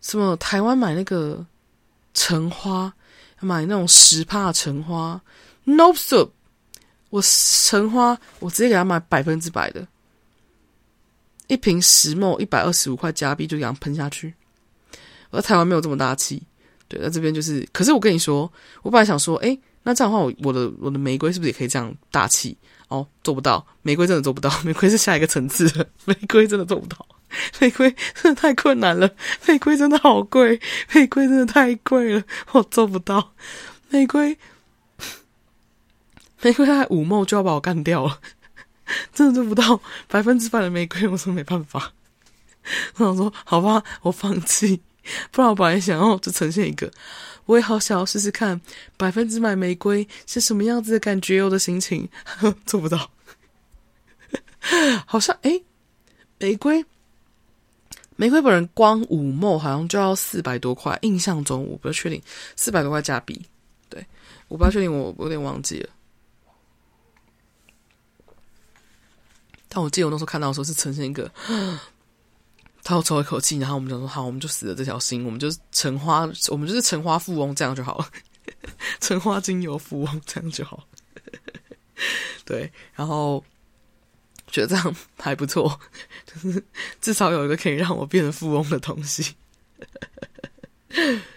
[0.01, 1.45] 什么台湾买那个
[2.15, 2.93] 橙花，
[3.41, 5.21] 买那种十帕橙花
[5.65, 6.31] ，Nope
[7.11, 9.85] 我橙花我直接给他买百分之百的。
[11.47, 14.35] 一瓶十墨一百二十五块加币就这样喷下去，
[15.31, 16.43] 我在台湾没有这么大气，
[16.89, 17.67] 对，那这边就是。
[17.73, 18.51] 可是我跟你说，
[18.83, 22.57] 我本来想说，诶，那这样的话，我我的我的玫瑰是不是也可以这样大气？
[22.89, 27.05] 哦，做不到，玫瑰真的做不到， 玫瑰是下一个层次的，玫瑰真的做不到，
[27.61, 29.11] 玫瑰真的太困难了，
[29.47, 30.61] 玫瑰真的好贵，
[30.95, 32.23] 玫瑰真的太贵了，
[32.53, 33.33] 我做不到，
[33.91, 34.39] 玫瑰，
[36.43, 38.21] 玫瑰在五 ml 就要把我干掉了。
[39.13, 41.93] 真的做不到百分之百的玫瑰，我说没办法。
[42.97, 44.81] 我想说，好吧，我放弃。
[45.31, 46.91] 不然我本来想要就呈现一个，
[47.45, 48.61] 我也好想要试试看
[48.97, 52.09] 百分之百玫瑰是什么样子的感觉，我的心情
[52.67, 53.09] 做不到。
[55.07, 55.63] 好像诶，
[56.39, 56.85] 玫瑰，
[58.17, 62.21] 玫瑰本人光五 ml 好像就要四百多块，印象中我不确定，
[62.57, 63.41] 四百多块加币。
[63.89, 64.05] 对，
[64.49, 65.91] 我不确定，我有点忘记了。
[69.77, 71.31] 但我记得我那时候看到的时候是呈现一个，
[72.83, 78.09] 他要抽一口气，然后我们就说好，我们就死了这条心，我们就是橙花，我们就是橙花富翁，这样就好了，
[79.03, 80.83] 橙花精油富翁这样就好。
[82.47, 83.45] 对，然后
[84.47, 85.79] 觉得这样还不错，
[86.25, 86.65] 就是
[87.03, 89.35] 至少有一个可以让我变成富翁的东西，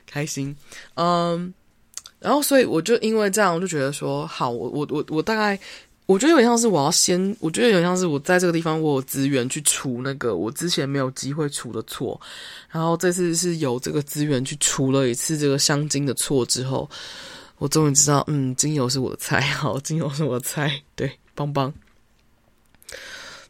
[0.08, 0.56] 开心。
[0.94, 1.54] 嗯，
[2.20, 5.60] 然后所以我就因为这样，我就觉得说好，我我我我大概。
[6.10, 12.20] 我觉得有点像是我要先，我觉得有点像是我在这个地方我有资源去除那个我之前没有机会除的错，
[12.68, 16.90] 然后这次是有这个资源去除了一次这个香精的错之后，
[17.60, 21.72] 我终于知道，嗯，精油是我的菜，好，精油是我的菜，对，棒棒。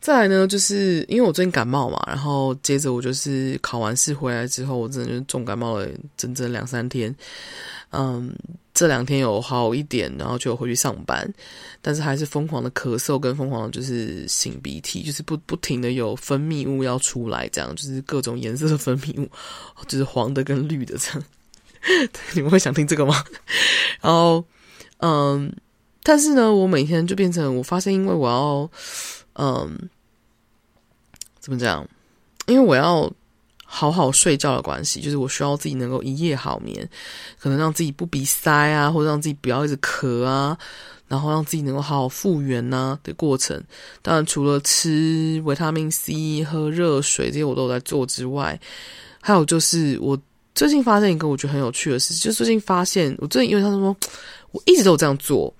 [0.01, 5.87] 再来呢，就是因为我最近感冒嘛，然后接着我就是考完试回来之后，我真的就重感冒了
[6.17, 7.15] 整整两三天，
[7.91, 8.33] 嗯。
[8.71, 11.29] 这两天有好一点，然后就回去上班，
[11.81, 19.29] 但是还是疯狂的咳嗽，跟疯狂的就是擤鼻涕，就是不不停的有分泌物要出来，这样就是各种颜色的分泌物，
[19.89, 21.23] 就是黄的跟绿的这样。
[22.33, 23.21] 你们会想听这个吗？
[23.99, 24.45] 然后，
[24.99, 25.53] 嗯，
[26.01, 28.71] 但是呢，我每天就变成我发现，因为我要，
[29.33, 29.89] 嗯，
[31.39, 31.87] 怎么讲？
[32.47, 33.11] 因为我要。
[33.71, 36.89] 好好睡觉的关系，就是我需要自己能够一夜好眠，
[37.37, 40.57] 可能让自己不鼻塞啊，或者让自己不要一直咳啊，
[41.07, 43.63] 然后让自己能够好好复原呐、的过程。
[44.01, 48.59] 当然，除了吃维他命 C、喝热水这些我都有在做之外，
[49.21, 50.19] 还有就是我
[50.55, 53.95] 最近发现一个我觉得很有趣的事，就是最近发现我最近因为他说
[54.49, 55.53] 我一直都有这样做，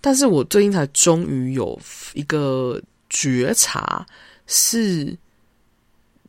[0.00, 1.78] 但是我最近才终于有
[2.12, 4.06] 一个觉察
[4.46, 5.16] 是。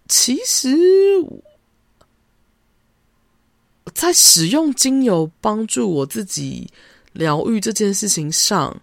[0.10, 0.70] 其实，
[3.94, 6.66] 在使用精油帮助我自己
[7.12, 8.74] 疗愈这件事情上，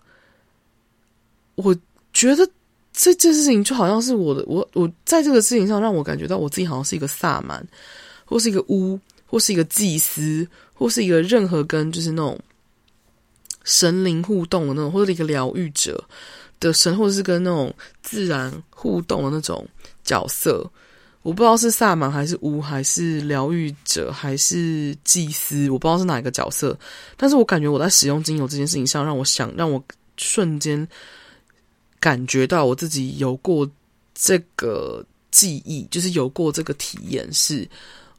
[1.54, 1.74] 我
[2.12, 2.46] 觉得
[2.92, 7.66] 这件事情就好像是我的，我我在这个事情上让我感觉到我自己好像是一个萨满，
[8.26, 12.38] 或是一个巫，或是一个祭司，或是一个任何跟就是那种
[13.64, 16.06] 神灵互动的那种，或者一个疗愈者
[16.60, 19.66] 的神，或者是跟那种自然互动的那种
[20.02, 20.68] 角色。
[21.22, 26.78] 我不知道是萨满还是巫还是疗愈者还是祭司，我不知道是哪一个角色，
[27.16, 29.82] 但是我感觉我在使用精油这件事情上，让我想让我
[30.18, 30.86] 瞬间
[31.98, 33.66] 感觉到我自己有过
[34.14, 37.66] 这个记忆，就是有过这个体验，是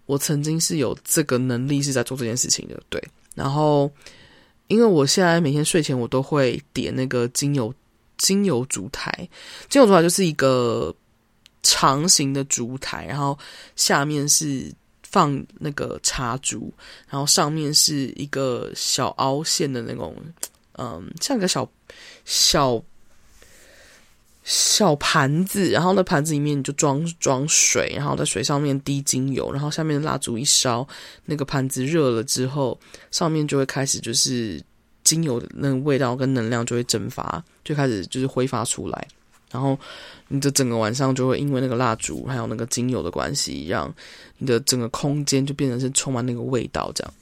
[0.08, 3.00] 我曾经是有这个能力是在做这件事情的，对。
[3.36, 3.92] 然后，
[4.66, 7.72] 因为我现在每天睡前我都会点那个精油
[8.18, 9.12] 精油烛台，
[9.70, 10.96] 精油烛台就是一个。
[11.68, 13.36] 长形的烛台，然后
[13.76, 16.72] 下面是放那个插烛，
[17.10, 20.16] 然后上面是一个小凹陷的那种，
[20.74, 21.68] 嗯，像个小
[22.24, 22.80] 小
[24.44, 30.88] 小盘子，然后那盘子里面你就装装水，然后在水上面滴精油，然后下面蜡烛一烧，
[31.26, 34.64] 那个盘子热了之后，上面就会开始就是
[35.06, 39.08] 精油的那个味道跟能量就会蒸发，就开始就是挥发出来。
[39.52, 39.80] 然后
[40.28, 43.94] 你的整个晚上就会因为那个蜡烛还有那个精油的关系，让
[44.38, 46.92] 你的整个空间就变成是充满那个味道。
[46.94, 47.14] 这样，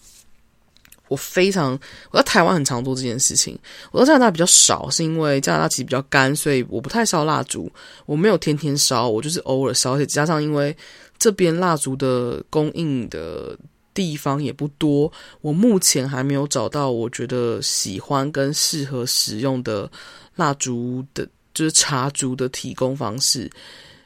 [1.10, 1.78] 我非常
[2.10, 3.56] 我在台湾很常做这件事情，
[3.92, 7.72] 我在加拿大比较少，是因为加拿大其实比较干，所以我不太烧蜡烛。
[8.08, 9.94] 我没有天天烧，我就是偶尔烧。
[9.94, 10.76] 而且加上因为
[11.20, 13.56] 这边蜡烛的供应的
[13.94, 19.90] 地方也不多，我目前还没有找到我觉得喜欢跟适合使用的
[20.36, 21.28] 蜡烛的。
[21.56, 23.48] 就是茶烛的提供方式，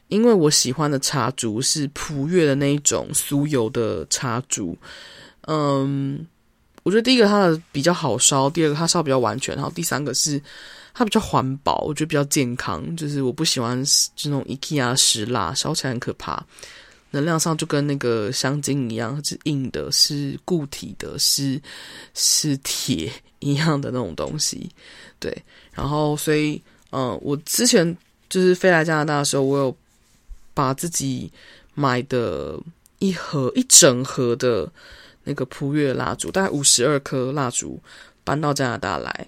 [0.09, 4.77] 因为我喜欢的茶烛是普悦的那一种酥油的茶烛。
[5.43, 6.27] 嗯，
[6.83, 10.41] 我觉得第一个它的比较好烧，第二个它烧比较完全，然后第三个是
[10.93, 12.93] 它比较环保，我觉得比较健康。
[12.97, 13.81] 就是我不喜欢
[14.13, 16.45] 这种 IKEA 石蜡，烧起来很可怕，
[17.11, 21.61] 能量上就跟那个香精一样，是硬的，是固体的，是
[22.13, 24.69] 是铁一样的那种东西。
[25.19, 25.35] 对，
[25.73, 26.61] 然后所以。
[26.89, 27.95] 嗯，我之前
[28.29, 29.77] 就是飞来加拿大的时候，我有
[30.53, 31.29] 把自己
[31.73, 32.57] 买的
[32.99, 34.71] 一盒一整盒的
[35.25, 37.77] 那个普月蜡烛，大概五十二颗蜡烛
[38.23, 39.27] 搬到加拿大来。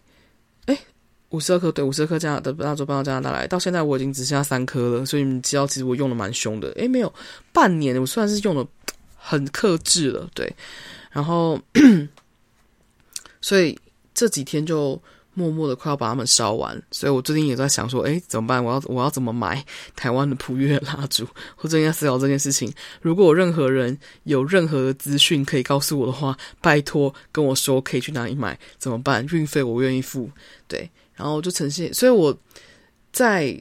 [1.29, 5.05] 五十二颗，对，五十二颗加拿大的蜡烛搬到加拿大来，到现在我已经只剩下三颗了。
[5.05, 6.69] 所以你知道，其实我用的蛮凶的。
[6.71, 7.13] 诶，没有
[7.51, 8.65] 半年，我算是用的
[9.15, 10.53] 很克制了，对。
[11.11, 11.59] 然后，
[13.41, 13.77] 所以
[14.13, 15.01] 这几天就。
[15.35, 18.61] 默默的快要把它们烧完，所以我最近也在想说，诶，怎么办？
[18.61, 19.63] 我要我要怎么买
[19.95, 21.25] 台湾的普悦蜡烛？
[21.55, 22.69] 或者应该思考这件事情。
[23.01, 28.59] 如果任何人有任何的资讯可以告诉我的话，拜托跟我说可以去哪里买？
[28.77, 29.25] 怎么办？
[29.27, 30.29] 运费我愿意付。
[30.67, 30.89] 对，
[31.19, 31.93] 然后就呈现。
[31.93, 32.35] 所以我
[33.13, 33.51] 在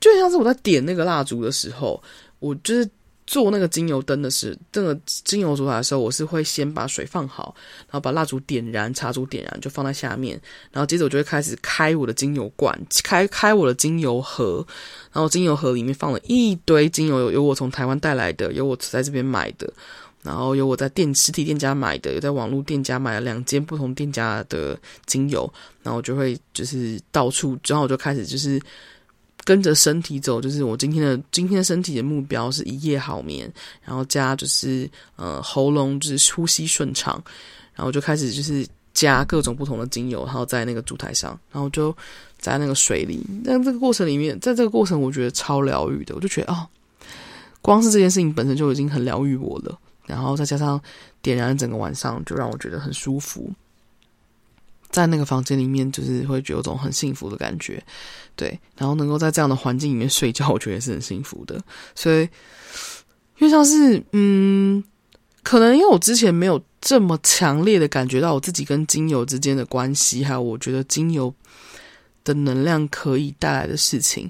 [0.00, 2.02] 就像是我在点那个蜡烛的时候，
[2.40, 2.90] 我就是。
[3.26, 10.32] 做那个精油灯的时，这个精油烛台的时候，我是会先把水放好，然后把蜡烛点燃，茶烛点燃就放在下面，
[10.72, 14.66] 然后接着我就会开始开我的精油罐，开开我的精油盒，
[15.12, 19.72] 然后精油盒里面放了一堆精油，有有我从台湾带来的，有我在这边买的，
[20.22, 25.52] 然后有我在店实体店家买的，有在网络店家买了两间不同店家的精油，
[25.82, 28.60] 然后就会就是到处，然后我就开始就是。
[29.42, 33.50] 跟着身体走，就是我今天的今天身体的目标是一夜好眠，
[33.82, 37.20] 然后加就是呃喉咙就是呼吸顺畅，
[37.74, 41.92] 然后就开始就是加各种不同的精油，然后在那个烛台上，然后就
[42.38, 43.24] 在那个水里。
[43.42, 46.68] 但这个过程里面，在这个过程我觉得超疗愈的，我就觉得、哦，
[47.62, 49.76] 光是这件事情本身就已经很疗愈我了，
[50.10, 50.80] 然后再加上
[51.22, 53.50] 点燃整个晚上，就让我觉得很舒服。
[54.90, 57.80] 在那个房间里面，就是会有种很幸福的感觉，
[58.34, 58.58] 对。
[58.76, 61.62] 然后能够在这样的环境里面睡觉，我觉得是很幸福的。
[61.94, 62.22] 所以，
[63.38, 64.82] 因为像是，嗯，
[65.44, 71.32] 可能因为我之前没有这么强烈的感觉到我自己跟精油之间的关系，还有我觉得精油
[72.24, 74.28] 的能量可以带来的事情，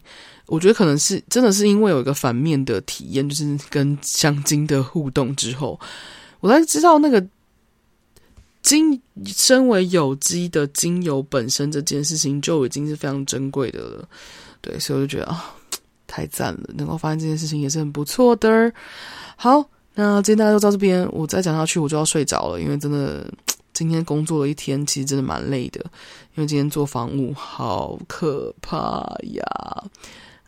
[0.51, 5.81] 我觉得可能是真的是因为有一个反面的体验，就是跟香精的互动之后，
[6.41, 7.25] 我才知道那个。
[8.63, 14.09] 精身为有机的精油本身这件事情就已经是非常珍贵的了，
[14.61, 15.55] 对，所以我就觉得啊，
[16.07, 18.71] 太赞了，能够发现这件事情也是很不错的。
[19.35, 23.33] 好，那今天大家都到这边，我再讲下去我就要睡着了，因为真的
[23.73, 25.81] 今天工作了一天，其实真的蛮累的，
[26.35, 29.01] 因为今天做房务好可怕
[29.33, 29.85] 呀，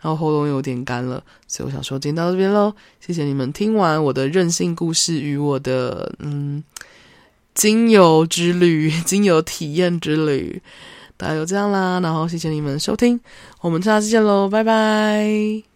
[0.02, 6.62] 然后喉咙有点干了，所以我想说今天到这边喽，谢谢你们听完我的任性故事与我的嗯。
[7.54, 10.62] 精油之旅， 精油体验之旅，
[11.18, 12.00] 大家就这样啦。
[12.00, 13.20] 然后谢谢你们收听，
[13.60, 15.71] 我们下次见喽，拜拜。